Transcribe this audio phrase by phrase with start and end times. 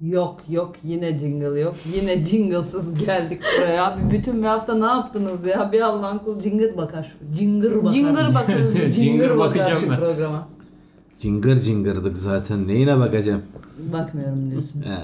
[0.00, 1.74] Yok yok yine jingle yok.
[1.94, 3.86] Yine jingle'sız geldik buraya.
[3.92, 5.72] Abi bütün bir hafta ne yaptınız ya?
[5.72, 7.36] Bir Allah'ın kulu jingle bakar şu.
[7.38, 7.92] Jinger bakar.
[7.92, 8.74] Cıngır bakarız.
[8.74, 9.96] Bakar bakacağım ben.
[9.98, 10.48] programa.
[11.20, 12.68] Cıngır cıngırdık zaten.
[12.68, 13.42] Neyine bakacağım?
[13.92, 14.82] Bakmıyorum diyorsun.
[14.82, 14.98] He.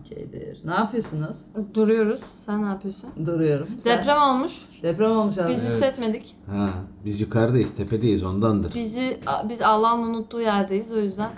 [0.00, 0.58] Okeydir.
[0.64, 1.36] Ne yapıyorsunuz?
[1.74, 2.20] Duruyoruz.
[2.46, 3.10] Sen ne yapıyorsun?
[3.26, 3.66] Duruyorum.
[3.84, 3.98] Sen?
[3.98, 4.52] Deprem olmuş.
[4.82, 5.50] Deprem olmuş abi.
[5.50, 5.70] Biz Evet.
[5.72, 6.34] hissetmedik.
[6.50, 6.70] Ha,
[7.04, 8.74] biz yukarıdayız, tepedeyiz ondandır.
[8.74, 9.18] Bizi
[9.48, 11.30] biz Allah'ın unuttuğu yerdeyiz o yüzden.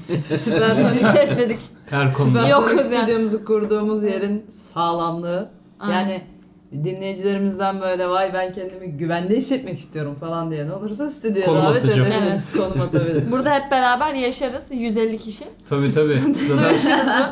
[0.36, 1.58] Süper Biz hissetmedik.
[1.92, 2.48] Her konuda.
[2.48, 3.44] Yokuz Sonic yani.
[3.44, 5.48] kurduğumuz yerin sağlamlığı.
[5.80, 5.98] Aynen.
[6.00, 6.22] Yani
[6.84, 12.12] dinleyicilerimizden böyle vay ben kendimi güvende hissetmek istiyorum falan diyen olursa stüdyoya Konum davet atacağım.
[12.12, 12.52] edebiliriz.
[12.52, 13.32] Konum atabiliriz.
[13.32, 14.62] Burada hep beraber yaşarız.
[14.70, 15.44] 150 kişi.
[15.68, 16.20] Tabii tabii.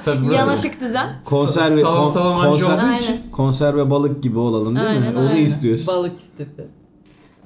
[0.05, 1.09] Tabii Yanaşık düzen.
[1.25, 3.31] Konserve, Salam kon- salam anca konser- için.
[3.33, 5.19] konserve balık gibi olalım değil Aynen, mi?
[5.19, 5.45] Onu aynen.
[5.47, 5.87] istiyoruz.
[5.87, 6.65] Balık istifi.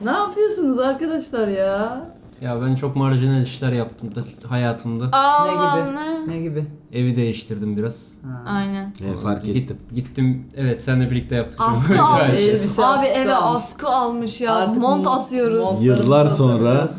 [0.05, 2.07] Ne yapıyorsunuz arkadaşlar ya?
[2.41, 5.09] Ya ben çok marjinal işler yaptım da hayatımda.
[5.13, 5.97] Allah gibi?
[5.97, 6.29] ne?
[6.37, 6.65] Ne gibi?
[6.93, 8.13] Evi değiştirdim biraz.
[8.23, 8.43] Ha.
[8.51, 8.95] Aynen.
[8.99, 9.79] He, fark Git- ettim.
[9.95, 10.47] Gittim.
[10.57, 11.61] Evet seninle birlikte yaptık.
[11.61, 12.41] Askı almış.
[12.49, 13.63] Elbise Abi askısı eve almış.
[13.63, 14.55] askı almış ya.
[14.55, 15.63] Artık Mont mont- asıyoruz.
[15.65, 16.95] mont- Yıllar Montlarımızı sonra asıyoruz.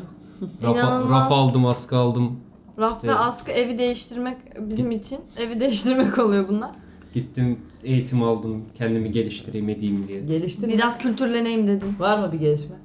[0.63, 1.21] Rafa, İnanılmaz.
[1.21, 2.39] raf aldım, askı aldım.
[2.79, 5.19] Raf İşte- ve askı evi değiştirmek bizim için.
[5.37, 6.71] Evi değiştirmek oluyor bunlar.
[7.13, 8.65] Gittim eğitim aldım.
[8.77, 10.19] Kendimi geliştireyim edeyim diye.
[10.21, 10.73] Gelişti mi?
[10.73, 11.95] Biraz kültürleneyim dedim.
[11.99, 12.75] Var mı bir gelişme?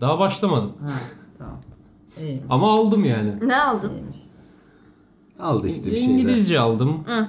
[0.00, 0.72] Daha başlamadım.
[0.82, 0.90] Ha,
[1.38, 1.56] tamam.
[2.20, 2.44] İyiymiş.
[2.50, 3.30] Ama aldım yani.
[3.42, 3.92] Ne aldın?
[5.40, 6.08] aldı işte bir şeyler.
[6.08, 7.04] İngilizce aldım.
[7.06, 7.28] Hı.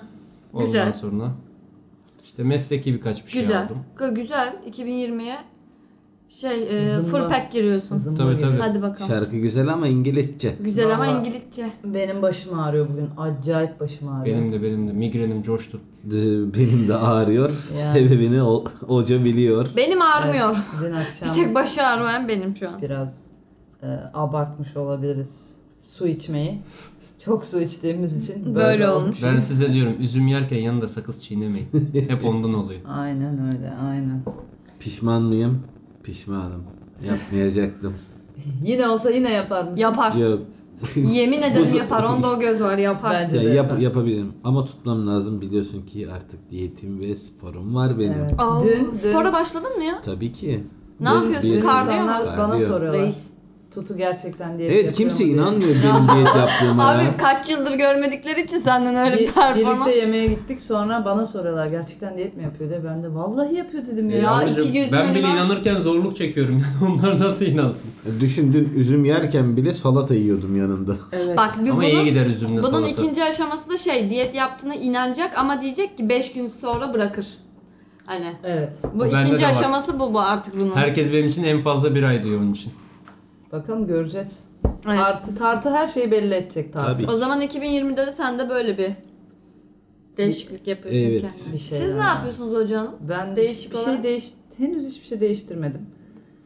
[0.53, 0.93] Ondan Güzel.
[0.93, 1.31] sonra
[2.23, 3.63] işte mesleki birkaç bir şey Güzel.
[3.63, 3.77] aldım.
[3.99, 4.55] G- Güzel.
[4.67, 5.37] 2020'ye
[6.29, 7.09] şey e, Zımba.
[7.09, 7.97] full pack giriyorsun.
[7.97, 8.41] Zımba Tabii, gibi.
[8.41, 8.57] tabii.
[8.57, 9.07] Hadi bakalım.
[9.11, 10.55] Şarkı güzel ama İngilizce.
[10.59, 11.69] Güzel ama Vallahi- İngilizce.
[11.83, 13.09] Benim başım ağrıyor bugün.
[13.17, 14.37] Acayip başım ağrıyor.
[14.37, 15.79] Benim de benim de migrenim coştu.
[16.03, 17.49] D- Benim de ağrıyor.
[17.79, 17.99] Yani.
[17.99, 19.67] Sebebini o- hoca biliyor.
[19.77, 20.49] Benim ağrımıyor.
[20.49, 22.81] Evet, dün akşam Bir tek başı ağrımayan benim şu an.
[22.81, 23.28] biraz
[23.83, 25.49] e, abartmış olabiliriz
[25.81, 26.61] su içmeyi.
[27.25, 29.23] Çok su içtiğimiz için böyle, Böyle olmuş.
[29.23, 31.67] Ben size diyorum üzüm yerken yanında sakız çiğnemeyin.
[31.93, 32.79] Hep ondan oluyor.
[32.87, 34.21] Aynen öyle, aynen.
[34.79, 35.63] Pişman mıyım?
[36.03, 36.63] Pişmanım.
[37.07, 37.93] Yapmayacaktım.
[38.63, 39.75] Yine olsa yine yapar mısın?
[39.77, 40.13] Yapar.
[40.13, 40.39] Yok.
[40.95, 42.03] Yemin ederim yapar.
[42.03, 43.13] Onda o göz var yapar.
[43.13, 43.77] Bence de yap, yapar.
[43.77, 48.13] yapabilirim ama tutmam lazım biliyorsun ki artık diyetim ve sporum var benim.
[48.13, 48.33] Evet.
[48.37, 50.01] Aa, Dün- dün- spora başladın mı ya?
[50.05, 50.63] Tabii ki.
[50.99, 51.51] Ne Dün yapıyorsun?
[51.51, 52.11] bir- Kardiyo mu?
[52.37, 53.01] bana soruyorlar.
[53.01, 53.28] Reis.
[53.73, 55.35] Tutu gerçekten diyet Evet yapıyor kimse diye.
[55.35, 56.89] inanmıyor benim diyet yaptığıma ya.
[56.99, 59.85] Abi kaç yıldır görmedikleri için senden öyle bir performans.
[59.87, 62.83] Birlikte yemeğe gittik sonra bana soruyorlar gerçekten diyet mi yapıyor diye.
[62.83, 64.17] Ben de vallahi yapıyor dedim ya.
[64.17, 65.33] Ya Yavrucuğum, iki gözümün ben bile var.
[65.33, 66.63] inanırken zorluk çekiyorum.
[66.81, 67.91] Yani onlar nasıl inansın?
[68.19, 70.95] Düşün dün üzüm yerken bile salata yiyordum yanında.
[71.11, 71.37] Evet.
[71.37, 72.87] Bak bir Ama bunun, iyi gider üzümle bunun salata.
[72.89, 77.25] ikinci aşaması da şey diyet yaptığına inanacak ama diyecek ki 5 gün sonra bırakır.
[78.05, 78.69] Hani Evet.
[78.93, 80.75] bu bende ikinci aşaması bu, bu artık bunun.
[80.75, 82.71] Herkes benim için en fazla bir ay diyor onun için.
[83.51, 84.49] Bakalım göreceğiz.
[84.87, 84.99] Evet.
[84.99, 86.93] Tartı, tartı her şeyi belli edecek tartı.
[86.93, 87.11] Tabii.
[87.11, 88.91] O zaman 2020'de de sen de böyle bir
[90.17, 91.21] değişiklik yapıyorsun Evet.
[91.21, 91.53] kendine.
[91.53, 92.15] Bir şey Siz ne yani.
[92.15, 92.95] yapıyorsunuz hocanın?
[93.09, 93.93] Ben Değişik bir olarak.
[93.93, 95.81] şey değiş henüz hiçbir şey değiştirmedim.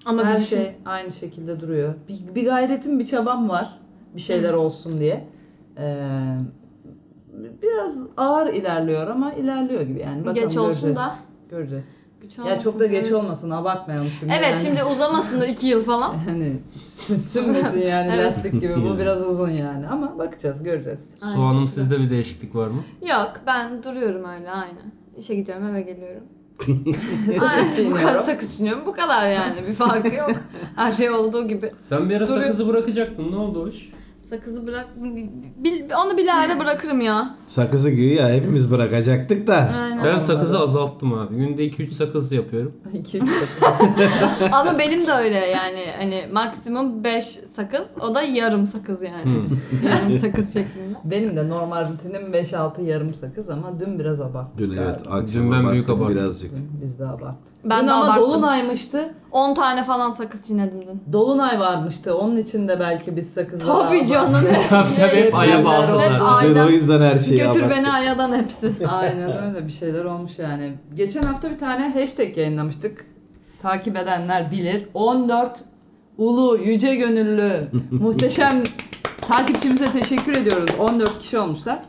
[0.05, 0.55] Ama Her bir düşün.
[0.57, 1.93] şey aynı şekilde duruyor.
[2.07, 3.79] Bir, bir gayretim, bir çabam var.
[4.15, 5.27] Bir şeyler olsun diye.
[5.77, 6.35] Ee,
[7.61, 10.25] biraz ağır ilerliyor ama ilerliyor gibi yani.
[10.25, 10.97] Bakalım Geç olsun göreceğiz.
[10.97, 11.15] da.
[11.49, 11.85] Göreceğiz.
[12.23, 13.13] Güç Ya çok olmasın, da geç evet.
[13.13, 14.33] olmasın, abartmayalım şimdi.
[14.37, 14.59] Evet yani.
[14.59, 16.13] şimdi uzamasın da 2 yıl falan.
[16.25, 18.25] Hani sü- sünmesin yani Evet.
[18.25, 18.75] lastik gibi.
[18.83, 21.13] Bu biraz uzun yani ama bakacağız, göreceğiz.
[21.21, 21.35] Aynen.
[21.35, 22.83] Soğanım sizde bir değişiklik var mı?
[23.09, 24.79] Yok ben duruyorum öyle aynı.
[25.17, 26.23] İşe gidiyorum eve geliyorum.
[26.67, 26.85] Aynen,
[27.35, 28.25] bu kadar çiğniyorum.
[28.25, 28.85] sakız çiğniyorum.
[28.85, 30.31] Bu kadar yani bir farkı yok.
[30.75, 31.71] Her şey olduğu gibi.
[31.81, 32.41] Sen bir ara Duruyor.
[32.41, 33.31] sakızı bırakacaktın.
[33.31, 33.91] Ne oldu o iş?
[34.33, 34.87] Sakızı bırak...
[35.63, 37.35] Bil, onu bilahare bırakırım ya.
[37.47, 39.55] Sakızı güya hepimiz bırakacaktık da.
[39.55, 40.05] Aynen.
[40.05, 41.35] Ben sakızı azalttım abi.
[41.35, 42.73] Günde 2-3 sakız yapıyorum.
[42.93, 43.87] İki üç sakız.
[44.51, 45.85] Ama benim de öyle yani.
[45.97, 47.85] Hani maksimum 5 sakız.
[47.99, 49.23] O da yarım sakız yani.
[49.23, 49.57] Hmm.
[49.89, 50.97] yarım sakız şeklinde.
[51.03, 54.57] Benim de normal rutinim 5-6 yarım sakız ama dün biraz abarttık.
[54.57, 56.15] Dün evet akşam Dün ben büyük abarttım abarttım.
[56.23, 56.51] birazcık.
[56.51, 57.52] Dün biz de abarttık.
[57.63, 58.23] Ben dün de ama abarttım.
[58.31, 59.13] dolunaymıştı.
[59.31, 61.13] 10 tane falan sakız çiğnedim dün.
[61.13, 62.17] Dolunay varmıştı.
[62.17, 64.41] Onun için de belki biz sakızları Tabii canım.
[64.69, 66.65] Tabii tabii hep aya bağlılar.
[66.65, 67.69] o yüzden her şeyi Götür abarttık.
[67.69, 68.71] beni ayadan hepsi.
[68.89, 70.73] Aynen öyle bir şeyler olmuş yani.
[70.95, 73.05] Geçen hafta bir tane hashtag yayınlamıştık.
[73.61, 74.87] Takip edenler bilir.
[74.93, 75.59] 14
[76.17, 78.63] ulu, yüce gönüllü, muhteşem
[79.27, 80.69] takipçimize teşekkür ediyoruz.
[80.79, 81.79] 14 kişi olmuşlar.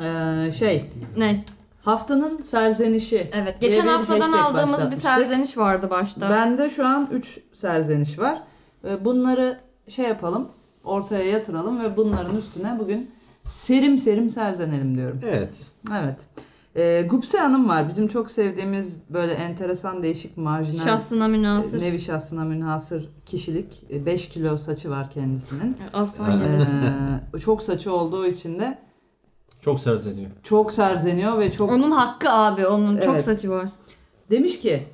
[0.00, 1.44] Ee, şey, Ne?
[1.82, 3.30] Haftanın serzenişi.
[3.32, 3.60] Evet.
[3.60, 6.30] Geçen haftadan aldığımız bir serzeniş vardı başta.
[6.30, 8.42] Bende şu an 3 serzeniş var.
[8.84, 9.58] Ee, Bunları
[9.88, 10.48] şey yapalım,
[10.84, 13.10] ortaya yatıralım ve bunların üstüne bugün
[13.44, 15.20] serim serim serzenelim diyorum.
[15.24, 15.54] Evet.
[15.92, 16.16] Evet.
[16.76, 17.88] Ee, Gupse Hanım var.
[17.88, 21.80] Bizim çok sevdiğimiz böyle enteresan değişik marjinal Şahsına münasır.
[21.80, 23.84] nevi şahsına münhasır kişilik.
[23.90, 25.76] 5 kilo saçı var kendisinin.
[25.92, 26.48] Aslan Evet.
[26.48, 26.70] gelesi.
[27.36, 28.78] Ee, çok saçı olduğu için de
[29.62, 30.30] Çok serzeniyor.
[30.42, 32.66] Çok serzeniyor ve çok Onun hakkı abi.
[32.66, 33.22] Onun çok Evet.
[33.24, 33.66] saçı var.
[34.30, 34.86] Demiş ki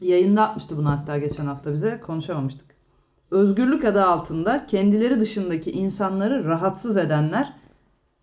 [0.00, 2.70] yayında atmıştı bunu hatta geçen hafta bize konuşamamıştık.
[3.30, 7.52] Özgürlük adı altında kendileri dışındaki insanları rahatsız edenler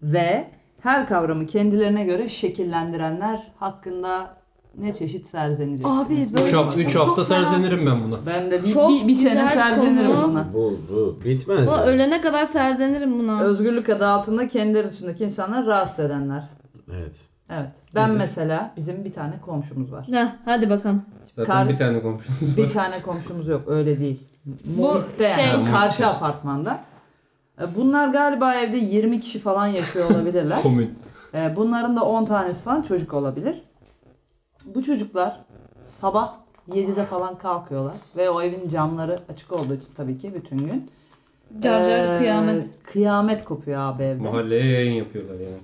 [0.01, 4.36] ve her kavramı kendilerine göre şekillendirenler hakkında
[4.77, 6.05] ne çeşit serzeneceksiniz?
[6.07, 8.15] Abi, 3 böyle- hafta, üç Çok hafta serzenirim ben buna.
[8.25, 10.23] Ben de bir, Çok bir, bir sene güzel serzenirim konu.
[10.29, 10.47] buna.
[10.53, 11.67] Bu bu bitmez.
[11.67, 11.83] Ya.
[11.85, 13.41] ölene kadar serzenirim buna.
[13.41, 16.43] Özgürlük adı altında kendileri dışındaki insanları rahatsız edenler.
[16.93, 17.15] Evet.
[17.49, 17.69] Evet.
[17.95, 18.17] Ben Nedir?
[18.19, 20.07] mesela bizim bir tane komşumuz var.
[20.11, 21.01] Heh, hadi bakalım.
[21.35, 22.73] Zaten Kar- bir tane komşumuz Bir var.
[22.73, 24.19] tane komşumuz yok öyle değil.
[24.45, 26.79] Bu Muhitte şey- yani Ha, karşı apartmanda.
[27.61, 30.57] E, Bunlar galiba evde 20 kişi falan yaşıyor olabilirler.
[30.63, 30.93] Komün.
[31.33, 33.61] E, Bunların da 10 tanesi falan çocuk olabilir.
[34.75, 35.39] Bu çocuklar
[35.83, 36.33] sabah
[36.69, 40.91] 7'de falan kalkıyorlar ve o evin camları açık olduğu için tabii ki bütün gün.
[41.59, 42.83] Car car e, kıyamet.
[42.83, 44.23] Kıyamet kopuyor abi evde.
[44.23, 45.57] Mahalleye yayın yapıyorlar yani.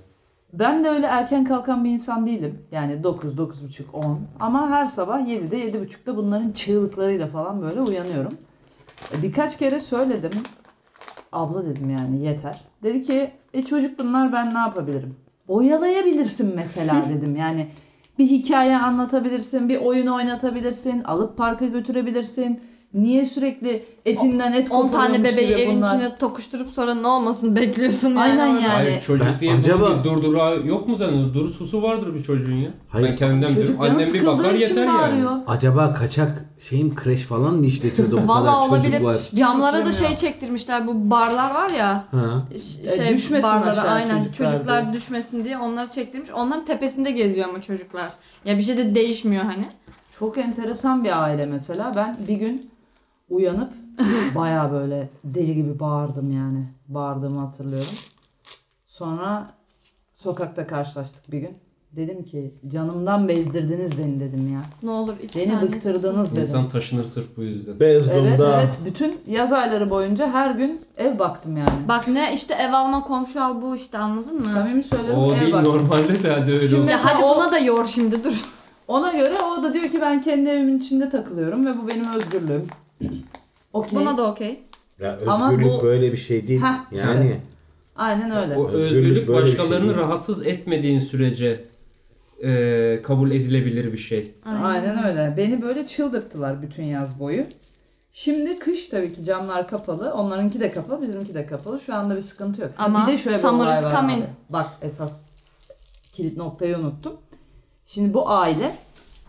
[0.52, 2.58] Ben de öyle erken kalkan bir insan değilim.
[2.72, 4.18] Yani 9, 9.30, 10.
[4.40, 8.32] Ama her sabah 7'de, 7.30'da bunların çığlıklarıyla falan böyle uyanıyorum.
[9.18, 10.30] E, Birkaç kere söyledim.
[11.32, 12.60] Abla dedim yani yeter.
[12.82, 15.16] Dedi ki e çocuk bunlar ben ne yapabilirim?
[15.48, 17.36] Oyalayabilirsin mesela dedim.
[17.36, 17.68] Yani
[18.18, 22.60] bir hikaye anlatabilirsin, bir oyun oynatabilirsin, alıp parka götürebilirsin.
[22.94, 25.94] Niye sürekli etinden et 10 tane koparıyormuş bebeği gibi evin bunlar?
[25.96, 28.20] içine tokuşturup sonra ne olmasını bekliyorsun yani.
[28.20, 28.60] Aynen orada.
[28.60, 28.72] yani.
[28.72, 31.34] Hayır çocuk Ben- diye acaba- bir durdurağı yok mu zannediyorsun?
[31.34, 32.70] Duru susu vardır bir çocuğun ya.
[32.88, 33.08] Hayır.
[33.08, 33.66] Ben kendimden biliyorum.
[33.76, 34.98] Çocuk canı Annem bir bakar sıkıldığı için yeter yani.
[34.98, 35.30] bağırıyor.
[35.46, 38.92] Acaba kaçak şeyim kreş falan mı işletiyordu bu Valla kadar olabilir.
[38.92, 39.16] çocuk var?
[39.34, 42.04] Camlara da şey çektirmişler bu barlar var ya.
[42.10, 42.42] Ha.
[42.52, 44.92] ş- E, Şey düşmesin barlara aşağı aynen çocuklar çocuklar, diye.
[44.94, 46.30] düşmesin diye onları çektirmiş.
[46.30, 48.08] Onların tepesinde geziyor ama çocuklar.
[48.44, 49.68] Ya bir şey de değişmiyor hani.
[50.18, 51.92] Çok enteresan bir aile mesela.
[51.96, 52.70] Ben bir gün
[53.30, 53.72] uyanıp
[54.34, 56.64] baya böyle deli gibi bağırdım yani.
[56.88, 57.92] Bağırdığımı hatırlıyorum.
[58.86, 59.50] Sonra
[60.14, 61.56] sokakta karşılaştık bir gün.
[61.92, 64.60] Dedim ki canımdan bezdirdiniz beni dedim ya.
[64.82, 65.72] Ne olur iki Beni saniye.
[65.72, 66.42] bıktırdınız dedim.
[66.42, 67.72] İnsan taşınır sırf bu yüzden.
[67.72, 68.60] Evet Bezdum'da.
[68.60, 71.88] evet bütün yaz ayları boyunca her gün ev baktım yani.
[71.88, 74.44] Bak ne işte ev alma komşu al bu işte anladın mı?
[74.46, 75.74] Samimi söylüyorum O ev değil baktım.
[75.74, 76.90] normalde de hadi öyle Şimdi olsun.
[76.90, 78.44] Ya Mesela hadi o- buna da yor şimdi dur.
[78.88, 82.66] Ona göre o da diyor ki ben kendi evimin içinde takılıyorum ve bu benim özgürlüğüm.
[83.72, 83.98] Okey.
[83.98, 84.62] Buna da okey.
[85.00, 86.60] Ya Ama özgürlük bu- böyle bir şey değil.
[86.60, 87.40] Heh, yani
[87.96, 88.56] Aynen öyle.
[88.56, 89.98] O Özgürlük özgürlük böyle bir şey başkalarını değil.
[89.98, 91.64] rahatsız etmediğin sürece
[92.44, 94.32] e, kabul edilebilir bir şey.
[94.62, 95.34] Aynen öyle.
[95.36, 97.44] Beni böyle çıldırttılar bütün yaz boyu.
[98.12, 100.14] Şimdi kış tabii ki camlar kapalı.
[100.14, 101.80] Onlarınki de kapalı, bizimki de kapalı.
[101.80, 102.70] Şu anda bir sıkıntı yok.
[102.76, 104.22] Ama bir de şöyle bir summer olay is var coming.
[104.22, 104.30] abi.
[104.48, 105.24] Bak esas
[106.12, 107.16] kilit noktayı unuttum.
[107.86, 108.72] Şimdi bu aile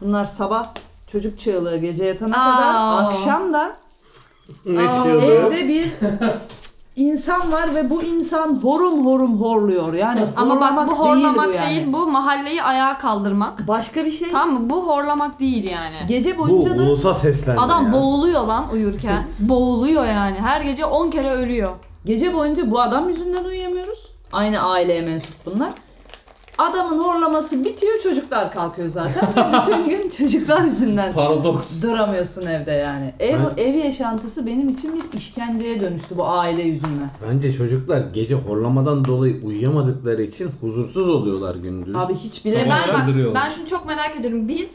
[0.02, 0.74] bunlar sabah
[1.12, 2.58] çocuk çığlığı gece yatana Aa.
[2.58, 3.76] kadar akşam da
[4.66, 5.22] ne Aa, çığlığı?
[5.26, 5.92] evde bir
[6.96, 9.94] insan var ve bu insan horum horum horluyor.
[9.94, 11.94] Yani Ama bak bu horlamak değil bu, yani.
[11.94, 13.68] bu mahalleyi ayağa kaldırmak.
[13.68, 14.30] Başka bir şey.
[14.32, 14.70] Tamam mı?
[14.70, 15.96] Bu horlamak değil yani.
[16.08, 17.94] Gece Bu boyunca da ulusa seslenme Adam ya.
[17.94, 19.28] boğuluyor lan uyurken.
[19.40, 20.38] boğuluyor yani.
[20.40, 21.72] Her gece 10 kere ölüyor.
[22.06, 24.00] Gece boyunca bu adam yüzünden uyuyamıyoruz.
[24.32, 25.70] Aynı aileye mensup bunlar.
[26.58, 29.24] Adamın horlaması bitiyor çocuklar kalkıyor zaten.
[29.62, 31.82] Bütün gün çocuklar yüzünden Paradoks.
[31.82, 33.14] duramıyorsun evde yani.
[33.20, 37.10] Ev, Ben- ev yaşantısı benim için bir işkenceye dönüştü bu aile yüzünden.
[37.30, 41.96] Bence çocuklar gece horlamadan dolayı uyuyamadıkları için huzursuz oluyorlar gündüz.
[41.96, 42.78] Abi hiç Sabah bilemem.
[42.88, 44.48] ben, bak, ben şunu çok merak ediyorum.
[44.48, 44.72] Biz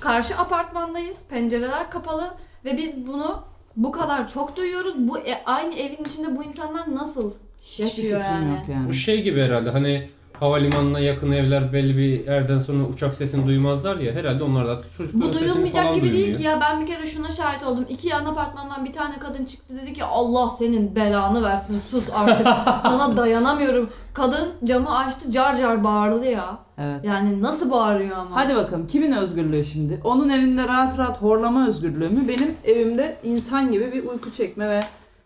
[0.00, 1.22] karşı apartmandayız.
[1.28, 2.30] Pencereler kapalı.
[2.64, 3.42] Ve biz bunu
[3.76, 4.94] bu kadar çok duyuyoruz.
[4.98, 7.30] Bu e- aynı evin içinde bu insanlar nasıl
[7.62, 8.50] Hiçbir yaşıyor fikrim yani?
[8.52, 8.88] yok yani.
[8.88, 10.08] Bu şey gibi herhalde hani
[10.40, 14.94] havalimanına yakın evler belli bir yerden sonra uçak sesini duymazlar ya herhalde onlar da artık
[14.94, 16.24] çocukların Bu sesini duyulmayacak falan gibi duymuyor.
[16.26, 16.60] değil ki ya.
[16.60, 17.84] Ben bir kere şuna şahit oldum.
[17.88, 22.46] İki yan apartmandan bir tane kadın çıktı dedi ki Allah senin belanı versin sus artık.
[22.82, 23.90] Sana dayanamıyorum.
[24.14, 26.58] Kadın camı açtı car car bağırdı ya.
[26.78, 27.04] Evet.
[27.04, 28.36] Yani nasıl bağırıyor ama.
[28.36, 30.00] Hadi bakalım kimin özgürlüğü şimdi?
[30.04, 32.28] Onun evinde rahat rahat horlama özgürlüğü mü?
[32.28, 34.80] Benim evimde insan gibi bir uyku çekme ve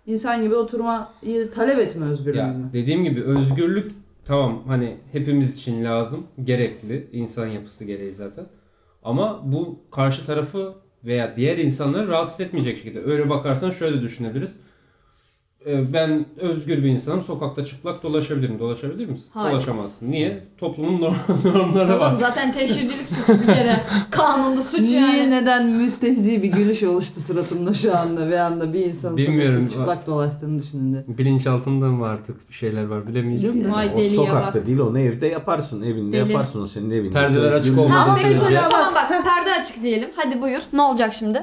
[0.07, 2.71] insan gibi oturmayı talep etme özgürlüğü Ya mü?
[2.73, 3.93] dediğim gibi özgürlük
[4.25, 7.09] tamam hani hepimiz için lazım, gerekli.
[7.12, 8.47] insan yapısı gereği zaten.
[9.03, 10.75] Ama bu karşı tarafı
[11.05, 13.00] veya diğer insanları rahatsız etmeyecek şekilde.
[13.05, 14.57] Öyle bakarsan şöyle düşünebiliriz.
[15.67, 17.23] Ee, Ben özgür bir insanım.
[17.23, 18.59] Sokakta çıplak dolaşabilirim.
[18.59, 19.31] Dolaşabilir misin?
[19.35, 19.55] Hayır.
[19.57, 20.11] Dolaşamazsın.
[20.11, 20.45] Niye?
[20.59, 21.14] Toplumun norm-
[21.59, 22.17] normları Oğlum var.
[22.17, 23.81] zaten teşhircilik suçu bir kere.
[24.11, 25.31] Kanunda suç Niye yani.
[25.31, 29.69] neden müstehzi bir gülüş oluştu suratımda şu anda bir anda bir insanın Bilmiyorum.
[29.69, 31.05] çıplak dolaştığını düşününce.
[31.09, 33.73] Bilinçaltında mı artık bir şeyler var bilemeyeceğim de.
[33.73, 34.67] Vay o sokakta bak.
[34.67, 35.83] değil onu evde yaparsın.
[35.83, 36.31] Evinde Deli.
[36.33, 37.12] yaparsın o senin evinde.
[37.12, 38.40] Perdeler açık olmadığı Tamam peki
[38.71, 40.11] tamam bak perde açık diyelim.
[40.17, 40.62] Hadi buyur.
[40.73, 41.43] Ne olacak şimdi?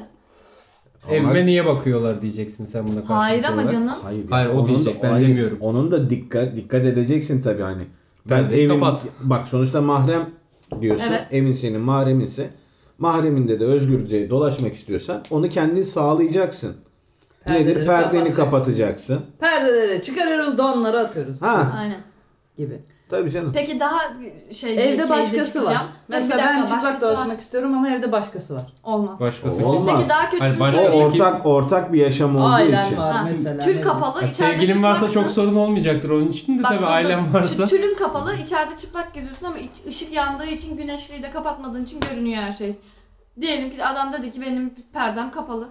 [1.10, 3.72] Evime niye bakıyorlar diyeceksin sen buna karşı Hayır ama olarak.
[3.72, 3.94] canım.
[4.02, 5.58] Hayır, Hayır, o onun da- diyecek, ben hayır, demiyorum.
[5.60, 7.82] Onun da dikkat dikkat edeceksin tabii hani.
[8.30, 9.06] Ben Perdeyi evim, kapat.
[9.20, 10.30] bak sonuçta mahrem
[10.80, 11.06] diyorsun.
[11.10, 11.26] Evet.
[11.30, 12.50] Evin senin mahreminse
[12.98, 16.76] mahreminde de özgürce dolaşmak istiyorsan onu kendin sağlayacaksın.
[17.46, 17.64] Nedir?
[17.74, 18.44] Perdeleri Perdeni kapatacaksın.
[18.44, 19.20] kapatacaksın.
[19.40, 21.42] Perdeleri çıkarıyoruz donları atıyoruz.
[21.42, 21.96] Ha, Aynen.
[22.58, 22.82] Gibi.
[23.10, 23.52] tabii canım.
[23.54, 23.98] Peki daha
[24.52, 25.86] şey Evde başkası var.
[26.08, 27.38] Mesela dakika, ben çıplak dolaşmak var.
[27.38, 28.72] istiyorum ama evde başkası var.
[28.84, 29.20] Olmaz.
[29.20, 29.66] Başkası.
[29.66, 29.94] Olmaz.
[29.96, 31.06] Peki daha kötüsünü Hayır, baş- O söyleyeyim.
[31.06, 32.96] ortak ortak bir yaşam olduğu Ailen için.
[32.96, 33.64] var Ha, mesela.
[33.64, 37.34] Tül kapalı, Ya içeride sevgilin varsa çok sorun olmayacaktır onun için de Bak, tabii ailen
[37.34, 37.62] varsa.
[37.62, 42.00] Tü- Tülün kapalı, içeride çıplak geziyorsun ama iç, ışık yandığı için, güneşliği de kapatmadığın için
[42.10, 42.76] görünüyor her şey.
[43.40, 45.68] Diyelim ki adam dedi ki benim perdem kapalı.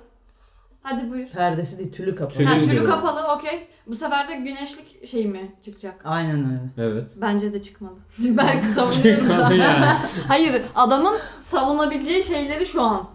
[0.89, 1.27] Hadi buyur.
[1.27, 2.37] Perdesi değil tülü kapalı.
[2.37, 2.89] Tülü Ha, tülü diyorum.
[2.89, 3.67] kapalı, okey.
[3.87, 6.01] Bu sefer de güneşlik şey mi çıkacak?
[6.05, 6.45] Aynen
[6.77, 6.89] öyle.
[6.91, 7.07] Evet.
[7.21, 7.95] Bence de çıkmalı.
[8.19, 9.55] Belki savunuyorum Çıkmalı zaten.
[9.55, 9.85] yani.
[10.27, 13.07] Hayır, adamın savunabileceği şeyleri şu an.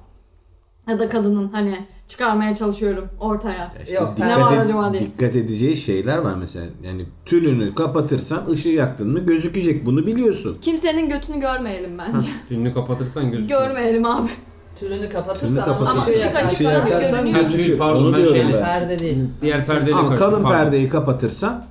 [0.88, 3.58] Ya da kadının hani çıkarmaya çalışıyorum ortaya.
[3.58, 5.02] Ya işte Yok, dikkat, ne var ed- acaba diye.
[5.02, 6.66] dikkat edeceği şeyler var mesela.
[6.84, 9.86] Yani tülünü kapatırsan ışığı yaktın mı gözükecek.
[9.86, 10.58] Bunu biliyorsun.
[10.62, 12.28] Kimsenin götünü görmeyelim bence.
[12.48, 13.48] Tülünü kapatırsan gözükmez.
[13.48, 14.28] Görmeyelim abi.
[14.82, 17.36] Tülünü kapatırsan kapatırsan Ama ışık yakarsan- açıksa ışığı bir yakarsan görünüyor.
[17.36, 17.78] Ha, gözüküyor.
[17.78, 18.64] pardon, Onu ben diyorum şeyle- ben.
[18.64, 19.18] Perde değil.
[19.42, 20.58] Diğer perdeyle Ama karıştırdım, kalın pardon.
[20.64, 21.64] perdeyi kapatırsan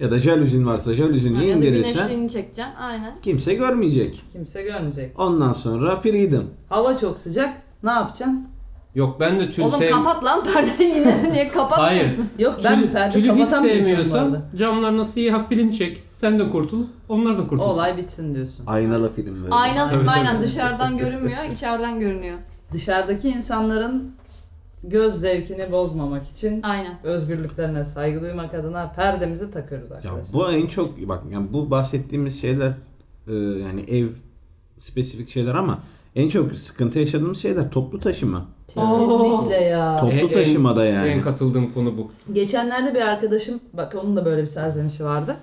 [0.00, 2.74] ya da jalüzin varsa jalüzini ya da indirirsen güneşliğini çekeceksin.
[2.80, 3.14] Aynen.
[3.22, 4.24] kimse görmeyecek.
[4.32, 5.20] Kimse görmeyecek.
[5.20, 6.44] Ondan sonra freedom.
[6.68, 7.50] Hava çok sıcak.
[7.82, 8.46] Ne yapacaksın?
[8.94, 9.90] Yok ben de tül Oğlum sev...
[9.90, 12.28] kapat lan perdeyi yine niye kapatmıyorsun?
[12.38, 14.42] Yok ben Tül- perde tülü hiç kapatamıyorum bu sevmiyorsan arada.
[14.56, 16.02] camlarına siyah film çek.
[16.20, 16.82] Sen de kurtul.
[17.08, 17.70] Onlar da kurtulsun.
[17.70, 18.66] Olay bitsin diyorsun.
[18.66, 19.54] Aynalı film böyle.
[19.54, 20.44] Aynalı Tabii, aynen tabii.
[20.46, 22.38] dışarıdan görünmüyor, içeriden görünüyor.
[22.72, 24.12] Dışarıdaki insanların
[24.84, 26.94] göz zevkini bozmamak için Aynen.
[27.04, 30.32] özgürlüklerine saygı duymak adına perdemizi takıyoruz Ya arkadaşlar.
[30.34, 32.72] bu en çok bak yani bu bahsettiğimiz şeyler
[33.28, 34.06] e, yani ev
[34.80, 35.78] spesifik şeyler ama
[36.16, 38.46] en çok sıkıntı yaşadığımız şeyler toplu taşıma.
[38.68, 39.98] Kesinlikle ya.
[40.00, 41.08] Top- Toplu taşımada yani.
[41.08, 42.10] En katıldığım konu bu.
[42.32, 45.36] Geçenlerde bir arkadaşım, bak onun da böyle bir serzenişi vardı.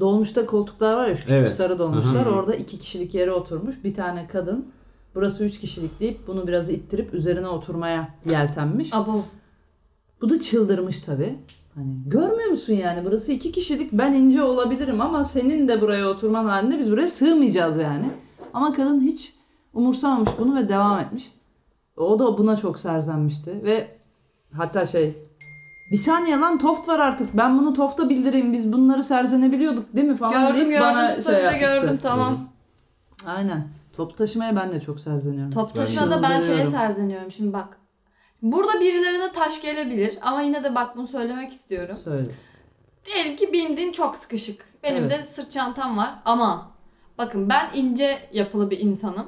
[0.00, 1.52] Dolmuşta koltuklar var ya şu küçük Evet.
[1.52, 2.26] sarı dolmuşlar.
[2.26, 2.34] Hı hı.
[2.34, 3.84] Orada iki kişilik yere oturmuş.
[3.84, 4.66] Bir tane kadın
[5.14, 8.94] burası üç kişilik deyip bunu biraz ittirip üzerine oturmaya yeltenmiş.
[8.94, 9.24] Abo.
[10.20, 11.38] Bu da çıldırmış tabi.
[11.74, 16.44] Hani görmüyor musun yani burası iki kişilik ben ince olabilirim ama senin de buraya oturman
[16.44, 18.10] halinde biz buraya sığmayacağız yani.
[18.54, 19.34] Ama kadın hiç
[19.74, 21.32] umursamamış bunu ve devam etmiş.
[21.96, 23.88] O da buna çok serzenmişti ve
[24.52, 25.16] hatta şey
[25.92, 30.16] bir saniye lan toft var artık ben bunu tofta bildireyim biz bunları serzenebiliyorduk değil mi
[30.16, 31.80] falan Gördüm deyip gördüm bana story'de şey yapmıştı.
[31.80, 32.48] gördüm tamam.
[33.26, 33.68] Aynen.
[33.96, 35.52] Top taşımaya ben de çok serzeniyorum.
[35.52, 36.72] Top taşımada ben şeye çıldırıyorum.
[36.72, 37.78] serzeniyorum şimdi bak.
[38.42, 41.96] Burada birilerine taş gelebilir ama yine de bak bunu söylemek istiyorum.
[42.04, 42.30] Söyle.
[43.06, 44.64] Diyelim ki bindin çok sıkışık.
[44.82, 45.10] Benim Evet.
[45.10, 46.70] de sırt çantam var ama
[47.18, 49.26] bakın ben ince yapılı bir insanım.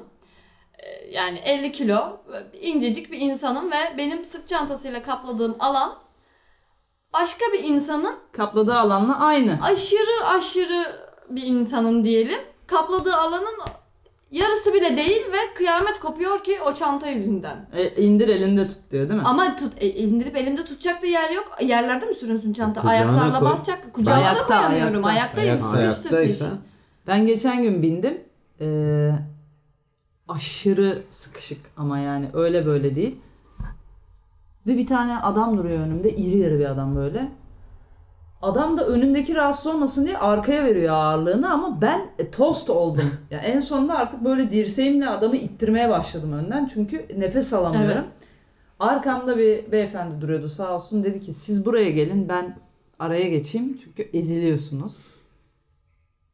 [0.79, 2.17] Ee, Yani 50 kilo
[2.61, 5.93] incecik bir insanım ve benim sırt çantasıyla kapladığım alan
[7.21, 9.57] başka bir insanın Kapladığı alanla aynı.
[9.61, 10.85] aşırı aşırı
[11.29, 13.55] bir insanın diyelim kapladığı alanın
[14.31, 17.69] yarısı bile değil ve kıyamet kopuyor ki o çanta yüzünden.
[17.73, 19.25] E, indir elinde tut diyor değil mi?
[19.27, 21.51] Ama tut e, indirip elimde tutacak da yer yok.
[21.61, 22.81] Yerlerde mi sürünsün çanta?
[22.81, 23.49] Kucağına Ayaklarla koy.
[23.49, 23.93] basacak.
[23.93, 25.05] Kucağıma da Ayakta, koyamıyorum.
[25.05, 25.41] ayakta.
[25.41, 25.49] Ayaktayım.
[25.75, 25.77] Ayakta.
[25.79, 26.45] Ayaktaysa
[27.07, 28.21] Ben geçen gün bindim.
[28.61, 29.11] Ee,
[30.27, 33.19] aşırı sıkışık ama yani öyle böyle değil.
[34.67, 36.15] Ve bir tane adam duruyor önümde.
[36.15, 37.31] iri yarı bir adam böyle.
[38.41, 43.11] Adam da önümdeki rahatsız olmasın diye arkaya veriyor ağırlığını ama ben e, tost oldum.
[43.31, 47.91] ya en sonunda artık böyle dirseğimle adamı ittirmeye başladım önden çünkü nefes alamıyorum.
[47.97, 48.05] Evet.
[48.79, 52.57] Arkamda bir beyefendi duruyordu sağ olsun dedi ki siz buraya gelin ben
[52.99, 54.95] araya geçeyim çünkü eziliyorsunuz.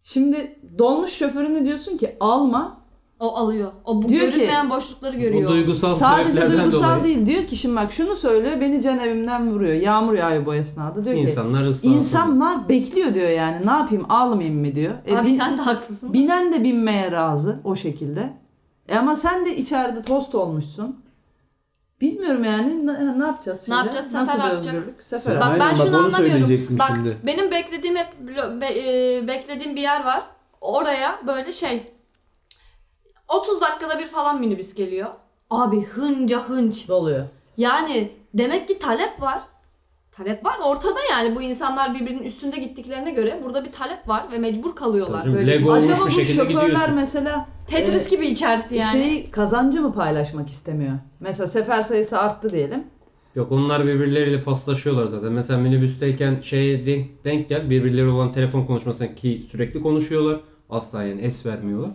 [0.03, 2.80] Şimdi dolmuş şoförüne diyorsun ki alma.
[3.21, 3.71] O alıyor.
[3.85, 5.49] O bu Diyor ki- görünmeyen boşlukları görüyor.
[5.49, 7.03] O duygusal Sadece sebeplerden duygusal dolayı.
[7.03, 7.25] değil.
[7.25, 9.73] Diyor ki şimdi bak şunu söylüyor beni can evimden vuruyor.
[9.73, 11.05] Yağmur yağıyor bu esnada.
[11.05, 11.97] Diyor ki İnsanlar ıslansın.
[11.97, 14.93] insanlar bekliyor diyor yani ne yapayım almayayım mı diyor.
[15.05, 16.13] E, Abi bin- sen de haklısın.
[16.13, 18.29] Binen de binmeye razı o şekilde.
[18.89, 20.95] E ama sen de içeride tost olmuşsun.
[22.01, 23.71] Bilmiyorum yani ne, ne yapacağız şimdi?
[23.75, 24.05] Ne yapacağız?
[24.05, 25.03] Sefer Nasıl bir özgürlük?
[25.03, 26.39] Sefer Bak Aynen, ben bak şunu onu anlamıyorum.
[26.39, 27.17] söyleyecektim Bak şimdi.
[27.25, 28.07] benim beklediğim hep
[28.61, 28.79] be-
[29.17, 30.23] e, beklediğim bir yer var.
[30.61, 31.83] Oraya böyle şey
[33.31, 35.07] 30 dakikada bir falan minibüs geliyor.
[35.49, 36.87] Abi hınca hınç.
[36.87, 37.25] doluyor.
[37.57, 39.41] Yani demek ki talep var.
[40.11, 44.37] Talep var ortada yani bu insanlar birbirinin üstünde gittiklerine göre burada bir talep var ve
[44.37, 45.21] mecbur kalıyorlar.
[45.21, 46.95] Tabii, Böyle Lego olmuş Acaba bir bu şekilde şoförler gidiyorsun.
[46.95, 48.91] mesela Tetris e, gibi içerisi yani.
[48.91, 50.93] şey kazancı mı paylaşmak istemiyor?
[51.19, 52.83] Mesela sefer sayısı arttı diyelim.
[53.35, 55.31] Yok onlar birbirleriyle paslaşıyorlar zaten.
[55.31, 60.39] Mesela minibüsteyken şeye denk, denk gel birbirleri olan telefon konuşmasına ki sürekli konuşuyorlar.
[60.69, 61.89] Asla yani es vermiyorlar.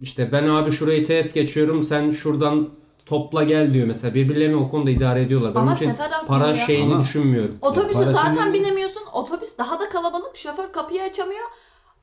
[0.00, 2.68] İşte ben abi şurayı teğet geçiyorum sen şuradan
[3.06, 4.14] topla gel diyor mesela.
[4.14, 5.54] Birbirlerini o konuda idare ediyorlar.
[5.54, 6.66] Ben Ama onun için sefer artmıyor para ya.
[6.66, 7.54] şeyini Ama- düşünmüyorum.
[7.62, 9.02] Otobüse Ya para zaten şimdi- binemiyorsun.
[9.12, 10.36] Otobüs daha da kalabalık.
[10.36, 11.44] Şoför kapıyı açamıyor.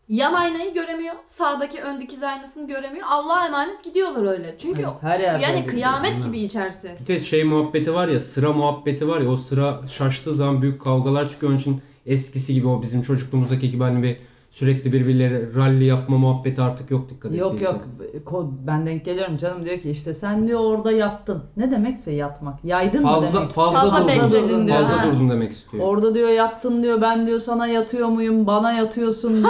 [0.09, 1.15] yan aynayı göremiyor.
[1.25, 3.05] Sağdaki ön dikiz aynasını göremiyor.
[3.09, 4.55] Allah'a emanet gidiyorlar öyle.
[4.59, 5.65] Çünkü her yerde yani öyle.
[5.67, 6.95] kıyamet gibi içerisi.
[7.01, 10.81] Bir de şey muhabbeti var ya sıra muhabbeti var ya o sıra şaştığı zaman büyük
[10.81, 11.51] kavgalar çıkıyor.
[11.51, 14.17] Onun için eskisi gibi o bizim çocukluğumuzdaki gibi hani bir
[14.55, 17.73] sürekli birbirleri rally yapma muhabbeti artık yok dikkat Yok ettiysen.
[17.73, 17.83] yok
[18.25, 21.43] Ko- ben denk geliyorum canım diyor ki işte sen diyor orada yattın.
[21.57, 22.65] Ne demekse yatmak.
[22.65, 24.07] Yaydın mı Fazla demek fazla, Fazla durdun.
[24.07, 25.07] bekledin diyor, Fazla ha.
[25.11, 25.83] durdun demek istiyor.
[25.87, 29.33] Orada diyor yattın diyor ben diyor sana yatıyor muyum bana yatıyorsun.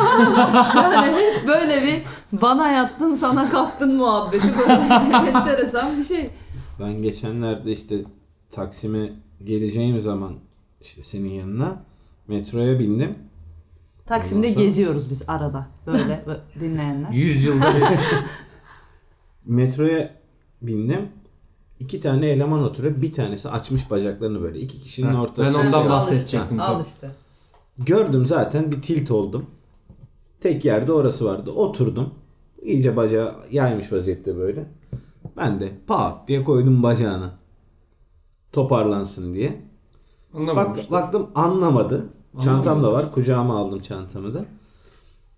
[0.76, 2.02] yani hep böyle bir
[2.42, 4.74] bana yattın sana kalktın muhabbeti böyle
[5.30, 6.30] enteresan bir şey.
[6.80, 7.96] Ben geçenlerde işte
[8.52, 9.10] Taksim'e
[9.44, 10.34] geleceğim zaman
[10.82, 11.78] işte senin yanına
[12.28, 13.16] metroya bindim.
[14.06, 16.26] Taksim'de Ondan sonra- geziyoruz biz arada böyle,
[16.60, 17.10] dinleyenler.
[17.10, 17.82] 100 yılda bir.
[19.46, 20.16] Metroya
[20.62, 21.10] bindim.
[21.80, 23.02] İki tane eleman oturuyor.
[23.02, 24.60] Bir tanesi açmış bacaklarını böyle.
[24.60, 25.60] İki kişinin Ha, ortasında.
[25.60, 26.88] ben ondan Al bahsedecektim işte, Al tabii.
[26.88, 27.10] işte.
[27.78, 29.46] Gördüm zaten bir tilt oldum.
[30.42, 31.52] Tek yerde orası vardı.
[31.52, 32.14] Oturdum.
[32.62, 34.66] İyice bacağı yaymış vaziyette böyle.
[35.38, 37.32] Ben de pat diye koydum bacağına.
[38.52, 39.62] Toparlansın diye.
[40.34, 40.92] Bak, Anlamamıştım.
[40.92, 42.06] baktım anlamadı.
[42.44, 43.12] Çantam da var.
[43.12, 44.46] Kucağıma aldım çantamı da.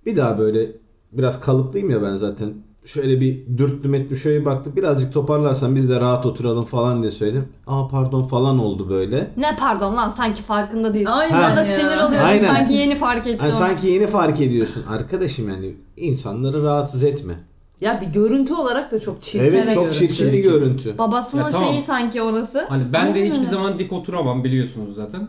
[0.06, 0.72] Bir daha böyle
[1.12, 2.54] biraz kalıplıyım ya ben zaten.
[2.86, 4.76] Şöyle bir dürttüm ettim şöyle bir baktık.
[4.76, 7.48] Birazcık toparlarsan biz de rahat oturalım falan diye söyledim.
[7.68, 9.32] Aa pardon falan oldu böyle.
[9.38, 11.06] Ne pardon lan sanki farkında değil.
[11.10, 11.78] Aynen Bana da ya.
[11.80, 12.48] sinir oluyorum Aynen.
[12.48, 13.60] sanki yeni fark etti Hani onu.
[13.60, 14.84] sanki yeni fark ediyorsun.
[14.90, 17.34] Arkadaşım yani insanları rahatsız etme.
[17.82, 20.00] Ya bir görüntü olarak da çok çirkin Evet çok görüntü.
[20.08, 20.98] çirkin bir görüntü.
[20.98, 21.70] Babasının Ya tamam.
[21.70, 22.66] şeyi sanki orası.
[22.70, 25.28] Hani ben de hiçbir zaman dik oturamam biliyorsunuz zaten.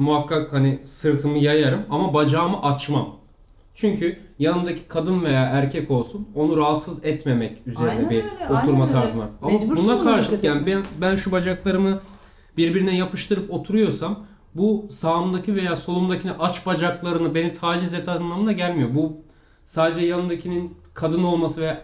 [0.00, 3.16] Muhakkak hani sırtımı yayarım ama bacağımı açmam.
[3.74, 8.94] Çünkü yanımdaki kadın veya erkek olsun onu rahatsız etmemek üzerine Aynen bir öyle, oturma öyle.
[8.96, 9.28] var.
[9.42, 12.00] Ama Mecbursun buna karşılık yani ben, ben şu bacaklarımı
[12.56, 18.94] birbirine yapıştırıp oturuyorsam bu sağımdaki veya solumdakini aç bacaklarını beni taciz et anlamına gelmiyor.
[18.94, 19.16] Bu
[19.64, 21.82] sadece yanındakinin kadın olması veya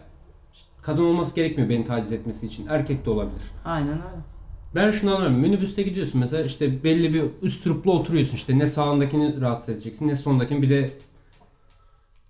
[0.82, 2.66] kadın olması gerekmiyor beni taciz etmesi için.
[2.66, 3.42] Erkek de olabilir.
[3.64, 4.35] Aynen öyle.
[4.74, 5.38] Ben şunu anlamıyorum.
[5.40, 10.62] Minibüste gidiyorsun mesela işte belli bir üstruplu oturuyorsun işte ne sağındakini rahatsız edeceksin ne sondakini
[10.62, 10.90] bir de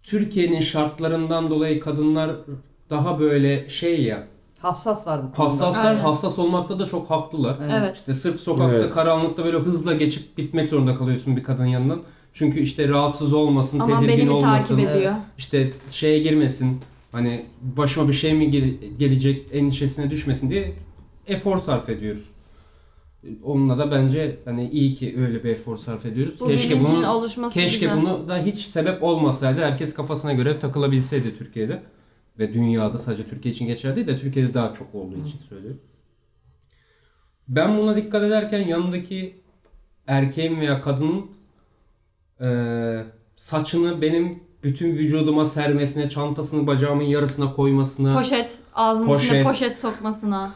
[0.03, 2.37] Türkiye'nin şartlarından dolayı kadınlar
[2.91, 4.27] daha böyle şey ya
[4.59, 5.53] Hassaslar bu konuda.
[5.53, 6.01] hassaslar Aynen.
[6.01, 7.57] hassas olmakta da çok haklılar.
[7.71, 7.97] Evet.
[7.97, 8.91] İşte sırf sokakta Evet.
[8.95, 12.03] karanlıkta böyle hızla geçip bitmek zorunda kalıyorsun bir kadın yanından.
[12.33, 14.77] Çünkü işte rahatsız olmasın, Aman tedirgin beni olmasın.
[14.77, 15.15] takip ediyor?
[15.39, 16.81] işte şeye girmesin.
[17.13, 17.47] Hani
[17.77, 20.73] başıma bir şey mi gel- gelecek endişesine düşmesin diye
[21.27, 22.23] efor sarf ediyoruz.
[23.43, 26.41] Onunla da bence hani iyi ki öyle bir efor sarf ediyoruz.
[26.41, 27.97] Bu keşke bilincin bunu oluşması keşke güzel.
[28.03, 31.83] bunu da hiç sebep olmasaydı herkes kafasına göre takılabilseydi Türkiye'de
[32.39, 35.81] ve dünyada sadece Türkiye için geçerli değil de Türkiye'de daha çok olduğu için söylüyorum.
[37.49, 39.41] Ben buna dikkat ederken yanındaki
[40.07, 41.27] erkeğin veya kadının
[42.41, 43.05] eee,
[43.37, 49.45] saçını benim bütün vücuduma sermesine, çantasını bacağımın yarısına koymasına Poşet, ağzının içine Poşet.
[49.45, 50.53] poşet sokmasına.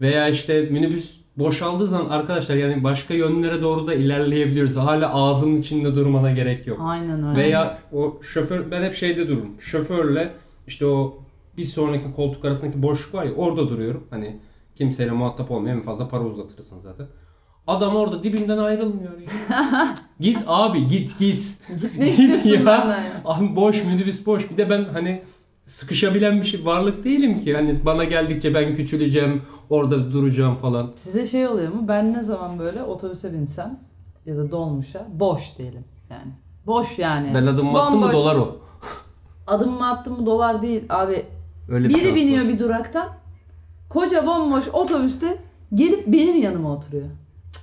[0.00, 4.76] Veya işte minibüs boşaldığı zaman arkadaşlar yani başka yönlere doğru da ilerleyebiliyoruz.
[4.76, 6.78] Hala ağzının içinde durmana gerek yok.
[6.82, 7.40] Aynen öyle.
[7.40, 9.60] Veya o şoför ben hep şeyde dururum.
[9.60, 10.32] Şoförle
[10.66, 11.18] işte o
[11.56, 14.06] bir sonraki koltuk arasındaki boşluk var ya orada duruyorum.
[14.10, 14.40] Hani
[14.76, 17.06] kimseyle muhatap olmayan en fazla para uzatırsın zaten.
[17.66, 19.94] Adam orada dibimden ayrılmıyor ya.
[20.20, 21.56] git abi git git.
[21.98, 23.22] ne istiyorsun benden ya?
[23.24, 24.50] Abi boş minibüs boş.
[24.50, 25.22] Bir de ben hani
[25.68, 27.54] sıkışabilen bir şey varlık değilim ki.
[27.54, 30.90] Hani bana geldikçe ben küçüleceğim, orada duracağım falan.
[30.98, 31.84] Size şey oluyor mu?
[31.88, 33.78] Ben ne zaman böyle otobüse binsem
[34.26, 36.32] ya da dolmuşa boş diyelim yani.
[36.66, 37.32] Boş yani.
[37.34, 38.14] Ben adım attım mı Bomboş.
[38.14, 38.56] dolar o.
[39.46, 41.26] Adım mı attım mı dolar değil abi.
[41.68, 42.52] Öyle bir Biri şans biniyor var.
[42.52, 43.08] bir duraktan.
[43.88, 45.38] Koca bomboş otobüste
[45.74, 47.06] gelip benim yanıma oturuyor.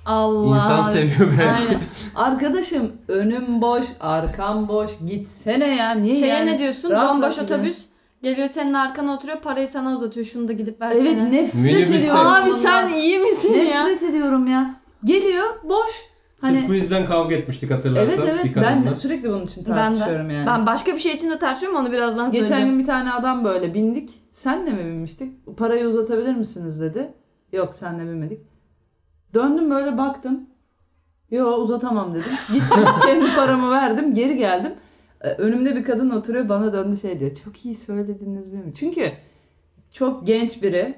[0.06, 0.56] Allah.
[0.56, 1.68] İnsan seviyor belki.
[1.68, 1.80] Aynen.
[2.14, 4.90] Arkadaşım önüm boş, arkam boş.
[5.06, 5.90] Gitsene ya.
[5.90, 6.52] Niye Şeye yani?
[6.52, 6.90] ne diyorsun?
[6.90, 7.85] Rahat Bomboş rahat otobüs.
[8.26, 9.38] Geliyor senin arkana oturuyor.
[9.40, 10.26] Parayı sana uzatıyor.
[10.26, 11.08] Şunu da gidip versene.
[11.08, 12.26] Evet nefret Minibüste- ediyorum.
[12.26, 12.60] Abi bundan.
[12.60, 13.86] sen iyi misin ya?
[13.86, 14.80] Nefret ediyorum ya.
[15.04, 15.90] Geliyor boş.
[16.40, 18.14] Sırf Hani yüzden kavga etmiştik hatırlarsan.
[18.18, 18.90] Evet evet bir ben kadınla.
[18.90, 20.46] de sürekli bunun için Ben tartışıyorum yani.
[20.46, 22.70] Ben başka bir şey için de tartışıyorum onu birazdan Geçen söyleyeceğim.
[22.70, 24.10] gün bir tane adam böyle bindik.
[24.32, 25.56] Senle mi binmiştik?
[25.56, 27.12] Parayı uzatabilir misiniz dedi.
[27.52, 28.40] Yok senle binmedik.
[29.34, 30.40] Döndüm böyle baktım.
[31.30, 32.32] Yo uzatamam dedim.
[32.52, 34.72] Gittim kendi paramı verdim geri geldim.
[35.20, 37.30] Ee, Önümde bir kadın oturuyor bana döndü şey diyor.
[37.44, 38.72] Çok iyi söylediniz değil mi?
[38.74, 39.12] Çünkü
[39.92, 40.94] çok genç biri.